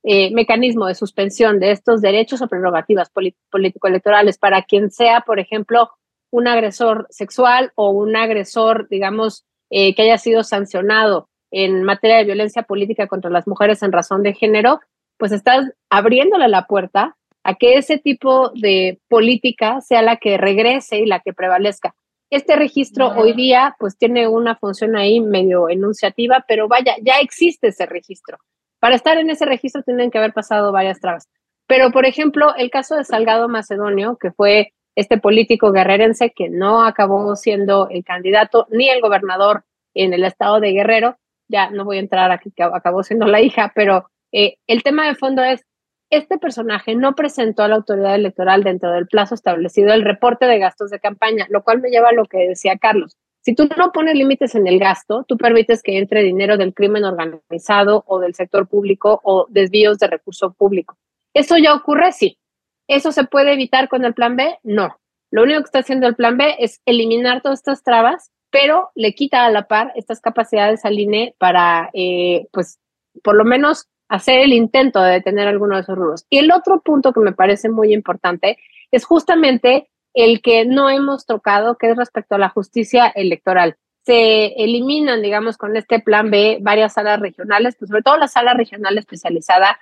eh, 0.04 0.32
mecanismo 0.32 0.86
de 0.86 0.94
suspensión 0.94 1.60
de 1.60 1.70
estos 1.70 2.00
derechos 2.00 2.42
o 2.42 2.48
prerrogativas 2.48 3.10
político-electorales 3.50 4.36
para 4.36 4.62
quien 4.62 4.90
sea, 4.90 5.20
por 5.20 5.38
ejemplo, 5.38 5.90
un 6.30 6.48
agresor 6.48 7.06
sexual 7.10 7.72
o 7.76 7.90
un 7.90 8.16
agresor, 8.16 8.88
digamos, 8.88 9.44
eh, 9.70 9.94
que 9.94 10.02
haya 10.02 10.18
sido 10.18 10.42
sancionado 10.42 11.28
en 11.50 11.82
materia 11.84 12.16
de 12.16 12.24
violencia 12.24 12.62
política 12.62 13.06
contra 13.06 13.30
las 13.30 13.46
mujeres 13.46 13.82
en 13.82 13.92
razón 13.92 14.22
de 14.22 14.34
género, 14.34 14.80
pues 15.18 15.32
estás 15.32 15.70
abriéndole 15.90 16.48
la 16.48 16.66
puerta 16.66 17.16
a 17.44 17.54
que 17.54 17.74
ese 17.74 17.98
tipo 17.98 18.50
de 18.50 19.00
política 19.08 19.80
sea 19.80 20.02
la 20.02 20.16
que 20.16 20.38
regrese 20.38 20.98
y 20.98 21.06
la 21.06 21.20
que 21.20 21.32
prevalezca. 21.32 21.94
Este 22.30 22.56
registro 22.56 23.08
hoy 23.08 23.34
día 23.34 23.76
pues 23.78 23.98
tiene 23.98 24.26
una 24.26 24.56
función 24.56 24.96
ahí 24.96 25.20
medio 25.20 25.68
enunciativa, 25.68 26.44
pero 26.48 26.66
vaya, 26.66 26.96
ya 27.02 27.18
existe 27.20 27.68
ese 27.68 27.84
registro. 27.84 28.38
Para 28.82 28.96
estar 28.96 29.16
en 29.16 29.30
ese 29.30 29.46
registro 29.46 29.84
tienen 29.84 30.10
que 30.10 30.18
haber 30.18 30.32
pasado 30.32 30.72
varias 30.72 30.98
trabas. 30.98 31.28
Pero, 31.68 31.92
por 31.92 32.04
ejemplo, 32.04 32.52
el 32.56 32.68
caso 32.68 32.96
de 32.96 33.04
Salgado 33.04 33.48
Macedonio, 33.48 34.16
que 34.16 34.32
fue 34.32 34.72
este 34.96 35.18
político 35.18 35.70
guerrerense 35.70 36.32
que 36.32 36.50
no 36.50 36.84
acabó 36.84 37.36
siendo 37.36 37.88
el 37.90 38.02
candidato 38.02 38.66
ni 38.72 38.88
el 38.88 39.00
gobernador 39.00 39.62
en 39.94 40.14
el 40.14 40.24
estado 40.24 40.58
de 40.58 40.72
Guerrero, 40.72 41.16
ya 41.46 41.70
no 41.70 41.84
voy 41.84 41.98
a 41.98 42.00
entrar 42.00 42.32
aquí, 42.32 42.50
que 42.50 42.64
acabó 42.64 43.04
siendo 43.04 43.26
la 43.26 43.40
hija, 43.40 43.70
pero 43.72 44.10
eh, 44.32 44.56
el 44.66 44.82
tema 44.82 45.06
de 45.06 45.14
fondo 45.14 45.44
es, 45.44 45.64
este 46.10 46.38
personaje 46.38 46.96
no 46.96 47.14
presentó 47.14 47.62
a 47.62 47.68
la 47.68 47.76
autoridad 47.76 48.16
electoral 48.16 48.64
dentro 48.64 48.90
del 48.90 49.06
plazo 49.06 49.36
establecido 49.36 49.94
el 49.94 50.02
reporte 50.02 50.46
de 50.46 50.58
gastos 50.58 50.90
de 50.90 50.98
campaña, 50.98 51.46
lo 51.50 51.62
cual 51.62 51.80
me 51.80 51.90
lleva 51.90 52.08
a 52.08 52.14
lo 52.14 52.24
que 52.24 52.48
decía 52.48 52.76
Carlos. 52.78 53.16
Si 53.42 53.54
tú 53.54 53.68
no 53.76 53.90
pones 53.90 54.14
límites 54.14 54.54
en 54.54 54.68
el 54.68 54.78
gasto, 54.78 55.24
tú 55.26 55.36
permites 55.36 55.82
que 55.82 55.98
entre 55.98 56.22
dinero 56.22 56.56
del 56.56 56.72
crimen 56.72 57.04
organizado 57.04 58.04
o 58.06 58.20
del 58.20 58.34
sector 58.34 58.68
público 58.68 59.20
o 59.24 59.46
desvíos 59.50 59.98
de 59.98 60.06
recurso 60.06 60.52
público. 60.52 60.96
¿Eso 61.34 61.56
ya 61.56 61.74
ocurre? 61.74 62.12
Sí. 62.12 62.38
¿Eso 62.86 63.10
se 63.10 63.24
puede 63.24 63.52
evitar 63.52 63.88
con 63.88 64.04
el 64.04 64.14
plan 64.14 64.36
B? 64.36 64.58
No. 64.62 64.96
Lo 65.32 65.42
único 65.42 65.60
que 65.60 65.66
está 65.66 65.80
haciendo 65.80 66.06
el 66.06 66.14
plan 66.14 66.36
B 66.36 66.54
es 66.58 66.80
eliminar 66.86 67.42
todas 67.42 67.58
estas 67.58 67.82
trabas, 67.82 68.30
pero 68.50 68.90
le 68.94 69.14
quita 69.14 69.44
a 69.44 69.50
la 69.50 69.66
par 69.66 69.92
estas 69.96 70.20
capacidades 70.20 70.84
al 70.84 71.00
INE 71.00 71.34
para, 71.38 71.90
eh, 71.94 72.46
pues, 72.52 72.78
por 73.24 73.34
lo 73.34 73.44
menos 73.44 73.88
hacer 74.08 74.40
el 74.40 74.52
intento 74.52 75.00
de 75.00 75.12
detener 75.12 75.48
alguno 75.48 75.74
de 75.74 75.82
esos 75.82 75.96
rubros. 75.96 76.26
Y 76.30 76.38
el 76.38 76.52
otro 76.52 76.80
punto 76.80 77.12
que 77.12 77.20
me 77.20 77.32
parece 77.32 77.70
muy 77.70 77.92
importante 77.92 78.58
es 78.90 79.04
justamente 79.04 79.88
el 80.14 80.42
que 80.42 80.64
no 80.64 80.90
hemos 80.90 81.26
tocado, 81.26 81.76
que 81.76 81.90
es 81.90 81.96
respecto 81.96 82.34
a 82.34 82.38
la 82.38 82.48
justicia 82.48 83.06
electoral. 83.06 83.76
Se 84.04 84.46
eliminan, 84.62 85.22
digamos, 85.22 85.56
con 85.56 85.76
este 85.76 86.00
plan 86.00 86.30
B 86.30 86.58
varias 86.60 86.94
salas 86.94 87.20
regionales, 87.20 87.76
pues 87.78 87.88
sobre 87.88 88.02
todo 88.02 88.16
la 88.16 88.28
sala 88.28 88.54
regional 88.54 88.98
especializada 88.98 89.78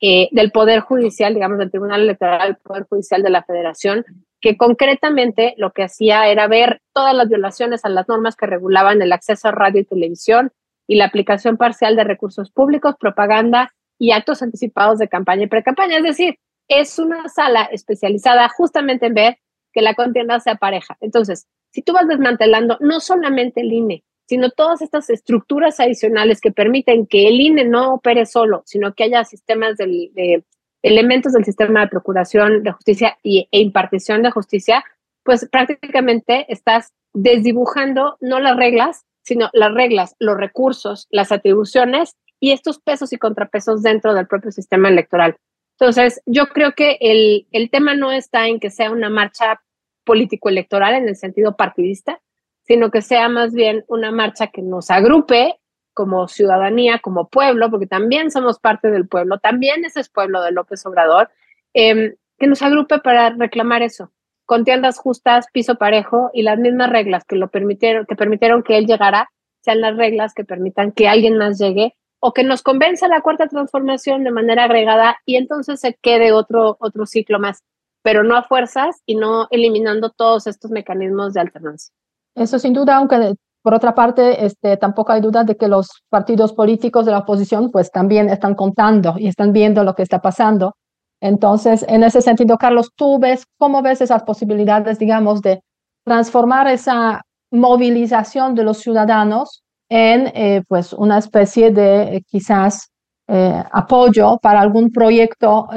eh, 0.00 0.28
del 0.32 0.52
Poder 0.52 0.80
Judicial, 0.80 1.34
digamos, 1.34 1.58
del 1.58 1.70
Tribunal 1.70 2.02
Electoral, 2.02 2.48
del 2.48 2.56
Poder 2.56 2.86
Judicial 2.88 3.22
de 3.22 3.30
la 3.30 3.42
Federación, 3.42 4.04
que 4.40 4.56
concretamente 4.56 5.54
lo 5.58 5.72
que 5.72 5.82
hacía 5.82 6.28
era 6.28 6.46
ver 6.46 6.80
todas 6.94 7.14
las 7.14 7.28
violaciones 7.28 7.84
a 7.84 7.88
las 7.88 8.08
normas 8.08 8.36
que 8.36 8.46
regulaban 8.46 9.02
el 9.02 9.12
acceso 9.12 9.48
a 9.48 9.52
radio 9.52 9.80
y 9.80 9.84
televisión 9.84 10.52
y 10.86 10.96
la 10.96 11.06
aplicación 11.06 11.56
parcial 11.56 11.96
de 11.96 12.04
recursos 12.04 12.50
públicos, 12.50 12.94
propaganda 12.98 13.72
y 13.98 14.12
actos 14.12 14.42
anticipados 14.42 14.98
de 14.98 15.08
campaña 15.08 15.44
y 15.44 15.48
pre-campaña. 15.48 15.98
Es 15.98 16.04
decir, 16.04 16.38
es 16.68 16.98
una 16.98 17.28
sala 17.28 17.64
especializada 17.64 18.48
justamente 18.48 19.06
en 19.06 19.14
ver 19.14 19.38
que 19.78 19.82
la 19.82 19.94
contienda 19.94 20.40
sea 20.40 20.56
pareja. 20.56 20.96
Entonces, 21.00 21.46
si 21.70 21.82
tú 21.82 21.92
vas 21.92 22.08
desmantelando 22.08 22.78
no 22.80 22.98
solamente 22.98 23.60
el 23.60 23.72
INE, 23.72 24.02
sino 24.26 24.50
todas 24.50 24.82
estas 24.82 25.08
estructuras 25.08 25.78
adicionales 25.78 26.40
que 26.40 26.50
permiten 26.50 27.06
que 27.06 27.28
el 27.28 27.40
INE 27.40 27.64
no 27.64 27.94
opere 27.94 28.26
solo, 28.26 28.64
sino 28.66 28.92
que 28.92 29.04
haya 29.04 29.24
sistemas 29.24 29.76
de 29.76 30.42
elementos 30.82 31.32
del 31.32 31.44
sistema 31.44 31.82
de 31.82 31.86
procuración 31.86 32.64
de 32.64 32.72
justicia 32.72 33.18
y, 33.22 33.46
e 33.52 33.60
impartición 33.60 34.24
de 34.24 34.32
justicia, 34.32 34.82
pues 35.22 35.48
prácticamente 35.48 36.52
estás 36.52 36.92
desdibujando 37.14 38.16
no 38.20 38.40
las 38.40 38.56
reglas, 38.56 39.04
sino 39.22 39.48
las 39.52 39.72
reglas, 39.72 40.16
los 40.18 40.36
recursos, 40.36 41.06
las 41.10 41.30
atribuciones 41.30 42.16
y 42.40 42.50
estos 42.50 42.80
pesos 42.80 43.12
y 43.12 43.16
contrapesos 43.18 43.84
dentro 43.84 44.12
del 44.12 44.26
propio 44.26 44.50
sistema 44.50 44.88
electoral. 44.88 45.36
Entonces, 45.78 46.20
yo 46.26 46.48
creo 46.48 46.72
que 46.72 46.98
el, 47.00 47.46
el 47.52 47.70
tema 47.70 47.94
no 47.94 48.10
está 48.10 48.48
en 48.48 48.58
que 48.58 48.70
sea 48.70 48.90
una 48.90 49.08
marcha 49.08 49.60
político-electoral 50.08 50.94
en 50.94 51.06
el 51.06 51.16
sentido 51.16 51.54
partidista, 51.54 52.20
sino 52.62 52.90
que 52.90 53.02
sea 53.02 53.28
más 53.28 53.52
bien 53.52 53.84
una 53.88 54.10
marcha 54.10 54.46
que 54.46 54.62
nos 54.62 54.90
agrupe 54.90 55.58
como 55.92 56.28
ciudadanía, 56.28 56.98
como 56.98 57.28
pueblo, 57.28 57.70
porque 57.70 57.86
también 57.86 58.30
somos 58.30 58.58
parte 58.58 58.90
del 58.90 59.06
pueblo, 59.06 59.38
también 59.38 59.84
ese 59.84 60.00
es 60.00 60.08
pueblo 60.08 60.40
de 60.42 60.52
López 60.52 60.86
Obrador, 60.86 61.28
em, 61.74 62.14
que 62.38 62.46
nos 62.46 62.62
agrupe 62.62 63.00
para 63.00 63.30
reclamar 63.30 63.82
eso, 63.82 64.10
con 64.46 64.64
tiendas 64.64 64.98
justas, 64.98 65.46
piso 65.52 65.74
parejo 65.74 66.30
y 66.32 66.42
las 66.42 66.58
mismas 66.58 66.88
reglas 66.88 67.24
que 67.26 67.36
lo 67.36 67.48
permitieron, 67.48 68.06
que 68.06 68.16
permitieron 68.16 68.62
que 68.62 68.78
él 68.78 68.86
llegara, 68.86 69.28
sean 69.60 69.82
las 69.82 69.96
reglas 69.96 70.32
que 70.32 70.44
permitan 70.44 70.92
que 70.92 71.08
alguien 71.08 71.36
más 71.36 71.58
llegue 71.58 71.94
o 72.20 72.32
que 72.32 72.44
nos 72.44 72.62
convenza 72.62 73.08
la 73.08 73.20
cuarta 73.20 73.46
transformación 73.46 74.24
de 74.24 74.30
manera 74.30 74.64
agregada 74.64 75.18
y 75.26 75.36
entonces 75.36 75.80
se 75.80 75.98
quede 76.00 76.32
otro, 76.32 76.76
otro 76.80 77.04
ciclo 77.04 77.38
más, 77.38 77.62
pero 78.02 78.22
no 78.22 78.36
a 78.36 78.42
fuerzas 78.42 78.96
y 79.06 79.16
no 79.16 79.46
eliminando 79.50 80.10
todos 80.10 80.46
estos 80.46 80.70
mecanismos 80.70 81.34
de 81.34 81.40
alternancia. 81.40 81.92
Eso 82.34 82.58
sin 82.58 82.72
duda, 82.72 82.96
aunque 82.96 83.34
por 83.62 83.74
otra 83.74 83.94
parte, 83.94 84.44
este, 84.46 84.76
tampoco 84.76 85.12
hay 85.12 85.20
duda 85.20 85.44
de 85.44 85.56
que 85.56 85.68
los 85.68 85.90
partidos 86.08 86.52
políticos 86.52 87.04
de 87.04 87.12
la 87.12 87.18
oposición 87.18 87.70
pues 87.70 87.90
también 87.90 88.28
están 88.28 88.54
contando 88.54 89.14
y 89.18 89.26
están 89.26 89.52
viendo 89.52 89.84
lo 89.84 89.94
que 89.94 90.02
está 90.02 90.20
pasando. 90.20 90.76
Entonces, 91.20 91.84
en 91.88 92.04
ese 92.04 92.22
sentido, 92.22 92.56
Carlos, 92.56 92.92
¿tú 92.94 93.18
ves 93.18 93.44
cómo 93.58 93.82
ves 93.82 94.00
esas 94.00 94.22
posibilidades, 94.22 94.98
digamos, 94.98 95.42
de 95.42 95.60
transformar 96.04 96.68
esa 96.68 97.22
movilización 97.50 98.54
de 98.54 98.64
los 98.64 98.78
ciudadanos 98.78 99.62
en 99.88 100.28
eh, 100.34 100.62
pues 100.68 100.92
una 100.92 101.18
especie 101.18 101.70
de 101.70 102.16
eh, 102.16 102.22
quizás 102.26 102.90
eh, 103.28 103.62
apoyo 103.70 104.38
para 104.38 104.60
algún 104.60 104.90
proyecto 104.90 105.68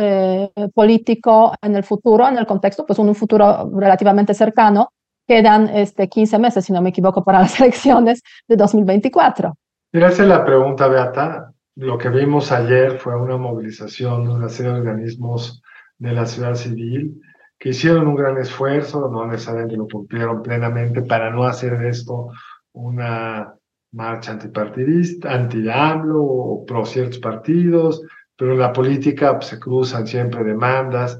político 0.73 1.53
en 1.61 1.75
el 1.75 1.83
futuro, 1.83 2.27
en 2.27 2.37
el 2.37 2.45
contexto, 2.45 2.85
pues 2.85 2.97
un 2.97 3.13
futuro 3.13 3.69
relativamente 3.73 4.33
cercano, 4.33 4.89
quedan 5.27 5.69
este, 5.69 6.09
15 6.09 6.39
meses, 6.39 6.65
si 6.65 6.73
no 6.73 6.81
me 6.81 6.89
equivoco, 6.89 7.23
para 7.23 7.39
las 7.39 7.59
elecciones 7.61 8.21
de 8.47 8.55
2024. 8.55 9.55
Gracias 9.93 10.21
a 10.21 10.29
la 10.29 10.45
pregunta, 10.45 10.87
Beata. 10.87 11.53
Lo 11.75 11.97
que 11.97 12.09
vimos 12.09 12.51
ayer 12.51 12.97
fue 12.97 13.15
una 13.15 13.37
movilización 13.37 14.25
de 14.25 14.33
una 14.33 14.49
serie 14.49 14.73
de 14.73 14.79
organismos 14.79 15.61
de 15.97 16.11
la 16.13 16.25
ciudad 16.25 16.55
civil 16.55 17.21
que 17.57 17.69
hicieron 17.69 18.07
un 18.07 18.15
gran 18.15 18.37
esfuerzo, 18.39 19.09
no 19.11 19.27
necesariamente 19.27 19.77
lo 19.77 19.87
cumplieron 19.87 20.41
plenamente 20.41 21.03
para 21.03 21.29
no 21.29 21.43
hacer 21.43 21.77
de 21.77 21.89
esto 21.89 22.29
una 22.73 23.53
marcha 23.91 24.31
antipartidista, 24.31 25.33
anti-AMLO 25.33 26.23
o 26.23 26.65
pro 26.65 26.85
ciertos 26.85 27.19
partidos, 27.19 28.01
pero 28.37 28.53
en 28.53 28.59
la 28.59 28.73
política 28.73 29.37
pues, 29.37 29.47
se 29.47 29.59
cruzan 29.59 30.07
siempre 30.07 30.43
demandas, 30.43 31.19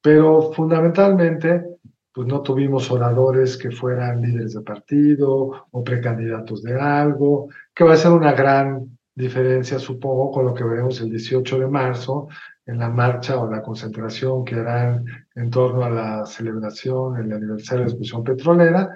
pero 0.00 0.52
fundamentalmente 0.52 1.64
pues 2.12 2.28
no 2.28 2.42
tuvimos 2.42 2.90
oradores 2.90 3.56
que 3.56 3.70
fueran 3.70 4.20
líderes 4.20 4.52
de 4.52 4.60
partido 4.60 5.66
o 5.70 5.84
precandidatos 5.84 6.62
de 6.62 6.78
algo, 6.78 7.48
que 7.74 7.84
va 7.84 7.94
a 7.94 7.96
ser 7.96 8.12
una 8.12 8.32
gran 8.32 8.98
diferencia, 9.14 9.78
supongo, 9.78 10.30
con 10.30 10.44
lo 10.44 10.54
que 10.54 10.64
veremos 10.64 11.00
el 11.00 11.10
18 11.10 11.58
de 11.58 11.66
marzo 11.66 12.28
en 12.66 12.78
la 12.78 12.90
marcha 12.90 13.38
o 13.38 13.50
la 13.50 13.62
concentración 13.62 14.44
que 14.44 14.56
harán 14.56 15.04
en 15.34 15.50
torno 15.50 15.84
a 15.84 15.90
la 15.90 16.26
celebración, 16.26 17.16
el 17.16 17.32
aniversario 17.32 17.80
de 17.80 17.86
la 17.86 17.90
explosión 17.92 18.24
petrolera, 18.24 18.90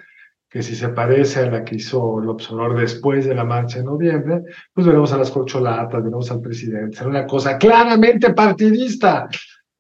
que 0.57 0.63
si 0.63 0.75
se 0.75 0.89
parece 0.89 1.41
a 1.41 1.51
la 1.51 1.65
que 1.67 1.77
hizo 1.77 2.19
el 2.19 2.31
observador 2.31 2.81
después 2.81 3.27
de 3.27 3.35
la 3.35 3.45
marcha 3.45 3.81
en 3.81 3.85
noviembre, 3.85 4.43
pues 4.73 4.87
veremos 4.87 5.13
a 5.13 5.19
las 5.19 5.31
corcholatas, 5.31 6.03
veremos 6.03 6.31
al 6.31 6.41
presidente, 6.41 6.97
será 6.97 7.11
una 7.11 7.27
cosa 7.27 7.59
claramente 7.59 8.33
partidista. 8.33 9.29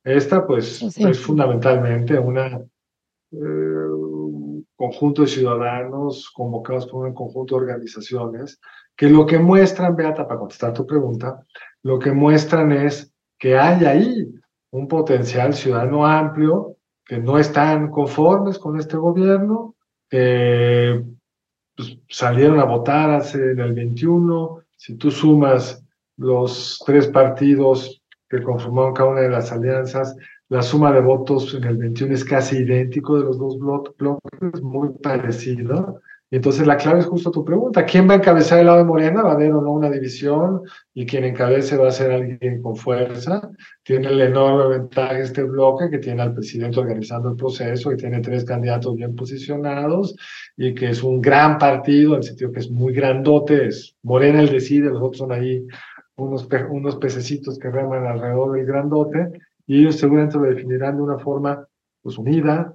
Esta, 0.04 0.46
pues, 0.46 0.82
es 0.82 1.18
fundamentalmente 1.18 2.18
una 2.18 2.60
un 3.30 4.60
eh, 4.60 4.64
conjunto 4.76 5.22
de 5.22 5.28
ciudadanos 5.28 6.30
convocados 6.30 6.86
por 6.88 7.06
un 7.06 7.14
conjunto 7.14 7.54
de 7.54 7.62
organizaciones 7.62 8.60
que 8.94 9.08
lo 9.08 9.24
que 9.24 9.38
muestran, 9.38 9.96
Beata, 9.96 10.28
para 10.28 10.40
contestar 10.40 10.74
tu 10.74 10.86
pregunta, 10.86 11.42
lo 11.84 11.98
que 11.98 12.12
muestran 12.12 12.72
es 12.72 13.14
que 13.38 13.56
hay 13.56 13.82
ahí 13.86 14.30
un 14.72 14.88
potencial 14.88 15.54
ciudadano 15.54 16.04
amplio, 16.04 16.76
que 17.02 17.16
no 17.16 17.38
están 17.38 17.90
conformes 17.90 18.58
con 18.58 18.78
este 18.78 18.98
gobierno, 18.98 19.75
que 20.08 21.02
pues, 21.76 21.98
salieron 22.08 22.60
a 22.60 22.64
votar 22.64 23.10
hace 23.10 23.52
en 23.52 23.60
el 23.60 23.72
21, 23.72 24.62
si 24.76 24.96
tú 24.96 25.10
sumas 25.10 25.84
los 26.16 26.80
tres 26.86 27.08
partidos 27.08 28.02
que 28.28 28.42
conformaron 28.42 28.94
cada 28.94 29.10
una 29.10 29.20
de 29.20 29.30
las 29.30 29.52
alianzas, 29.52 30.16
la 30.48 30.62
suma 30.62 30.92
de 30.92 31.00
votos 31.00 31.54
en 31.54 31.64
el 31.64 31.76
21 31.76 32.14
es 32.14 32.24
casi 32.24 32.58
idéntico 32.58 33.18
de 33.18 33.24
los 33.24 33.38
dos 33.38 33.58
bloques, 33.58 34.62
muy 34.62 34.90
parecido. 35.02 36.00
Entonces 36.30 36.66
la 36.66 36.76
clave 36.76 36.98
es 37.00 37.06
justo 37.06 37.30
tu 37.30 37.44
pregunta. 37.44 37.84
¿Quién 37.84 38.08
va 38.08 38.14
a 38.14 38.16
encabezar 38.16 38.58
el 38.58 38.66
lado 38.66 38.78
de 38.78 38.84
Morena? 38.84 39.22
¿Va 39.22 39.30
a 39.30 39.34
haber 39.34 39.52
o 39.52 39.60
no 39.60 39.70
una 39.70 39.88
división? 39.88 40.62
Y 40.92 41.06
quien 41.06 41.24
encabece 41.24 41.76
va 41.76 41.88
a 41.88 41.92
ser 41.92 42.10
alguien 42.10 42.60
con 42.60 42.74
fuerza. 42.74 43.48
Tiene 43.84 44.08
el 44.08 44.20
enorme 44.20 44.78
ventaja 44.78 45.18
este 45.18 45.44
bloque 45.44 45.88
que 45.88 45.98
tiene 45.98 46.22
al 46.22 46.34
presidente 46.34 46.80
organizando 46.80 47.30
el 47.30 47.36
proceso, 47.36 47.92
y 47.92 47.96
tiene 47.96 48.20
tres 48.20 48.44
candidatos 48.44 48.96
bien 48.96 49.14
posicionados 49.14 50.16
y 50.56 50.74
que 50.74 50.90
es 50.90 51.02
un 51.04 51.20
gran 51.20 51.58
partido, 51.58 52.12
en 52.12 52.18
el 52.18 52.24
sentido 52.24 52.50
que 52.50 52.60
es 52.60 52.70
muy 52.70 52.92
grandote. 52.92 53.66
Es 53.66 53.94
Morena 54.02 54.40
el 54.40 54.50
decide, 54.50 54.88
los 54.88 55.02
otros 55.02 55.18
son 55.18 55.32
ahí 55.32 55.64
unos, 56.16 56.48
unos 56.70 56.96
pececitos 56.96 57.58
que 57.58 57.70
reman 57.70 58.04
alrededor 58.04 58.52
del 58.52 58.66
grandote 58.66 59.28
y 59.66 59.80
ellos 59.80 59.96
seguramente 59.96 60.38
lo 60.38 60.44
definirán 60.44 60.96
de 60.96 61.02
una 61.02 61.18
forma 61.18 61.66
pues, 62.02 62.18
unida, 62.18 62.74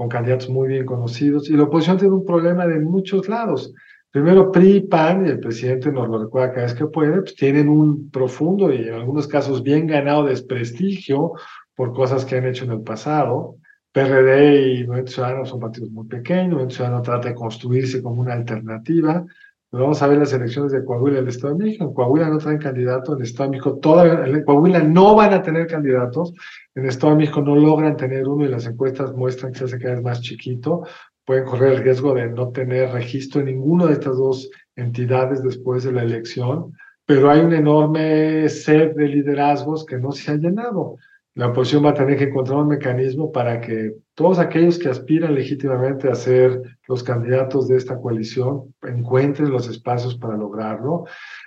con 0.00 0.08
candidatos 0.08 0.48
muy 0.48 0.66
bien 0.66 0.86
conocidos. 0.86 1.50
Y 1.50 1.58
la 1.58 1.64
oposición 1.64 1.98
tiene 1.98 2.14
un 2.14 2.24
problema 2.24 2.66
de 2.66 2.80
muchos 2.80 3.28
lados. 3.28 3.70
Primero, 4.10 4.50
PRI 4.50 4.76
y 4.76 4.80
PAN, 4.80 5.26
y 5.26 5.28
el 5.28 5.40
presidente 5.40 5.92
nos 5.92 6.08
lo 6.08 6.22
recuerda 6.22 6.54
cada 6.54 6.62
vez 6.62 6.74
que 6.74 6.86
puede, 6.86 7.20
pues 7.20 7.34
tienen 7.34 7.68
un 7.68 8.10
profundo 8.10 8.72
y 8.72 8.88
en 8.88 8.94
algunos 8.94 9.28
casos 9.28 9.62
bien 9.62 9.86
ganado 9.86 10.24
desprestigio 10.24 11.32
por 11.74 11.92
cosas 11.92 12.24
que 12.24 12.38
han 12.38 12.46
hecho 12.46 12.64
en 12.64 12.70
el 12.70 12.80
pasado. 12.80 13.56
PRD 13.92 14.72
y 14.72 14.86
Movimiento 14.86 15.12
Ciudadano 15.12 15.44
son 15.44 15.60
partidos 15.60 15.90
muy 15.90 16.06
pequeños, 16.06 16.52
Movimiento 16.52 16.76
Ciudadano 16.76 17.02
trata 17.02 17.28
de 17.28 17.34
construirse 17.34 18.02
como 18.02 18.22
una 18.22 18.32
alternativa, 18.32 19.26
vamos 19.70 20.00
a 20.00 20.06
ver 20.06 20.16
las 20.16 20.32
elecciones 20.32 20.72
de 20.72 20.82
Coahuila 20.82 21.18
y 21.18 21.20
el 21.20 21.28
Estado 21.28 21.54
de 21.54 21.64
México. 21.64 21.84
En 21.84 21.92
Coahuila 21.92 22.30
no 22.30 22.38
traen 22.38 22.58
candidato, 22.58 23.12
en 23.12 23.18
el 23.18 23.24
Estado 23.24 23.50
de 23.50 23.58
México 23.58 23.78
todavía, 23.78 24.24
en 24.24 24.44
Coahuila 24.44 24.78
no 24.82 25.14
van 25.14 25.34
a 25.34 25.42
tener 25.42 25.66
candidatos, 25.66 26.32
en 26.74 26.86
Estado 26.86 27.12
de 27.12 27.18
México 27.18 27.40
no 27.42 27.56
logran 27.56 27.96
tener 27.96 28.28
uno 28.28 28.44
y 28.44 28.48
las 28.48 28.66
encuestas 28.66 29.12
muestran 29.14 29.52
que 29.52 29.58
se 29.58 29.64
hace 29.64 29.78
cada 29.78 29.94
vez 29.94 30.04
más 30.04 30.20
chiquito. 30.20 30.82
Pueden 31.24 31.44
correr 31.44 31.72
el 31.72 31.82
riesgo 31.82 32.14
de 32.14 32.28
no 32.28 32.50
tener 32.50 32.90
registro 32.90 33.40
en 33.40 33.46
ninguna 33.46 33.86
de 33.86 33.94
estas 33.94 34.16
dos 34.16 34.50
entidades 34.76 35.42
después 35.42 35.84
de 35.84 35.92
la 35.92 36.02
elección, 36.02 36.72
pero 37.06 37.30
hay 37.30 37.40
una 37.40 37.58
enorme 37.58 38.48
sed 38.48 38.94
de 38.94 39.08
liderazgos 39.08 39.84
que 39.84 39.98
no 39.98 40.12
se 40.12 40.30
ha 40.30 40.36
llenado 40.36 40.96
la 41.34 41.48
oposición 41.48 41.84
va 41.84 41.90
a 41.90 41.94
tener 41.94 42.18
que 42.18 42.24
encontrar 42.24 42.58
un 42.58 42.68
mecanismo 42.68 43.30
para 43.30 43.60
que 43.60 43.94
todos 44.14 44.38
aquellos 44.38 44.78
que 44.78 44.88
aspiran 44.88 45.34
legítimamente 45.34 46.10
a 46.10 46.14
ser 46.14 46.60
los 46.88 47.04
candidatos 47.04 47.68
de 47.68 47.76
esta 47.76 47.96
coalición 47.96 48.74
encuentren 48.82 49.50
los 49.50 49.68
espacios 49.68 50.16
para 50.16 50.36
lograrlo. 50.36 51.04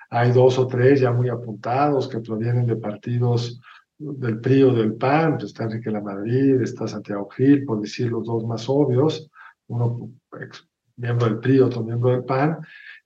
Hay 0.09 0.31
dos 0.31 0.57
o 0.57 0.67
tres 0.67 1.01
ya 1.01 1.11
muy 1.11 1.29
apuntados 1.29 2.07
que 2.07 2.19
provienen 2.19 2.65
de 2.65 2.77
partidos 2.77 3.59
del 3.97 4.39
PRI 4.39 4.63
o 4.63 4.73
del 4.73 4.93
PAN, 4.93 5.33
pues 5.33 5.45
está 5.45 5.63
Enrique 5.63 5.91
La 5.91 6.01
Madrid, 6.01 6.61
está 6.61 6.87
Santiago 6.87 7.29
Gil, 7.29 7.65
por 7.65 7.81
decir 7.81 8.11
los 8.11 8.25
dos 8.25 8.45
más 8.45 8.67
obvios, 8.67 9.29
uno 9.67 10.11
miembro 10.97 11.27
del 11.27 11.39
PRI, 11.39 11.59
otro 11.59 11.83
miembro 11.83 12.11
del 12.11 12.23
PAN, 12.23 12.59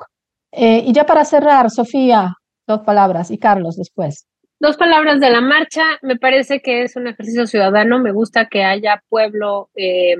Eh, 0.52 0.84
y 0.86 0.94
ya 0.94 1.06
para 1.06 1.26
cerrar, 1.26 1.70
Sofía, 1.70 2.34
dos 2.66 2.80
palabras 2.82 3.30
y 3.30 3.38
Carlos 3.38 3.76
después. 3.76 4.26
Dos 4.60 4.78
palabras 4.78 5.20
de 5.20 5.30
la 5.30 5.42
marcha. 5.42 5.84
Me 6.02 6.16
parece 6.16 6.62
que 6.62 6.82
es 6.84 6.96
un 6.96 7.08
ejercicio 7.08 7.46
ciudadano. 7.46 8.00
Me 8.00 8.12
gusta 8.12 8.48
que 8.48 8.64
haya 8.64 9.04
pueblo 9.10 9.70
eh, 9.76 10.16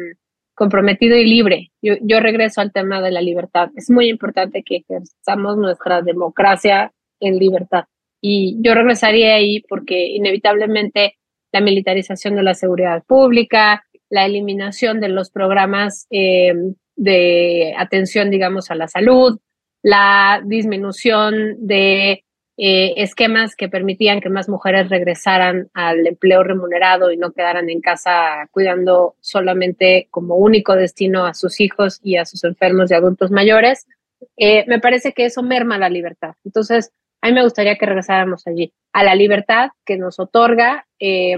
comprometido 0.58 1.16
y 1.16 1.24
libre. 1.24 1.72
Yo, 1.84 1.94
yo 2.02 2.20
regreso 2.20 2.62
al 2.62 2.74
tema 2.74 3.00
de 3.00 3.12
la 3.12 3.22
libertad. 3.22 3.70
Es 3.76 3.92
muy 3.92 4.10
importante 4.10 4.64
que 4.64 4.78
ejerzamos 4.78 5.56
nuestra 5.56 6.02
democracia 6.02 6.92
en 7.20 7.38
libertad. 7.38 7.86
Y 8.22 8.58
yo 8.62 8.74
regresaría 8.74 9.36
ahí 9.36 9.62
porque 9.70 10.08
inevitablemente 10.08 11.16
la 11.52 11.62
militarización 11.62 12.36
de 12.36 12.42
la 12.42 12.56
seguridad 12.56 13.04
pública, 13.06 13.84
la 14.10 14.26
eliminación 14.26 15.00
de 15.00 15.10
los 15.10 15.30
programas 15.30 16.08
eh, 16.10 16.56
de 16.96 17.76
atención, 17.78 18.32
digamos, 18.32 18.72
a 18.72 18.76
la 18.76 18.88
salud, 18.88 19.38
la 19.84 20.42
disminución 20.44 21.56
de 21.60 22.24
eh, 22.60 22.96
esquemas 22.98 23.56
que 23.56 23.70
permitían 23.70 24.20
que 24.20 24.30
más 24.30 24.50
mujeres 24.50 24.90
regresaran 24.90 25.70
al 25.76 26.08
empleo 26.08 26.44
remunerado 26.44 27.12
y 27.12 27.18
no 27.18 27.32
quedaran 27.32 27.70
en 27.70 27.82
casa 27.82 28.50
cuidando 28.50 29.16
solamente 29.22 30.08
como 30.10 30.36
único 30.36 30.76
destino 30.76 31.28
a 31.28 31.36
sus 31.36 31.60
hijos 31.60 32.00
y 32.02 32.18
a 32.18 32.26
sus 32.26 32.44
enfermos 32.44 32.90
y 32.90 32.96
adultos 32.96 33.30
mayores, 33.30 33.86
eh, 34.38 34.66
me 34.68 34.80
parece 34.80 35.14
que 35.14 35.26
eso 35.26 35.44
merma 35.44 35.78
la 35.78 35.90
libertad. 35.90 36.34
Entonces, 36.44 36.92
a 37.22 37.28
mí 37.28 37.34
me 37.34 37.44
gustaría 37.44 37.78
que 37.78 37.86
regresáramos 37.86 38.48
allí, 38.48 38.74
a 38.92 39.04
la 39.04 39.14
libertad 39.14 39.70
que 39.86 39.98
nos 39.98 40.20
otorga 40.20 40.88
eh, 41.00 41.38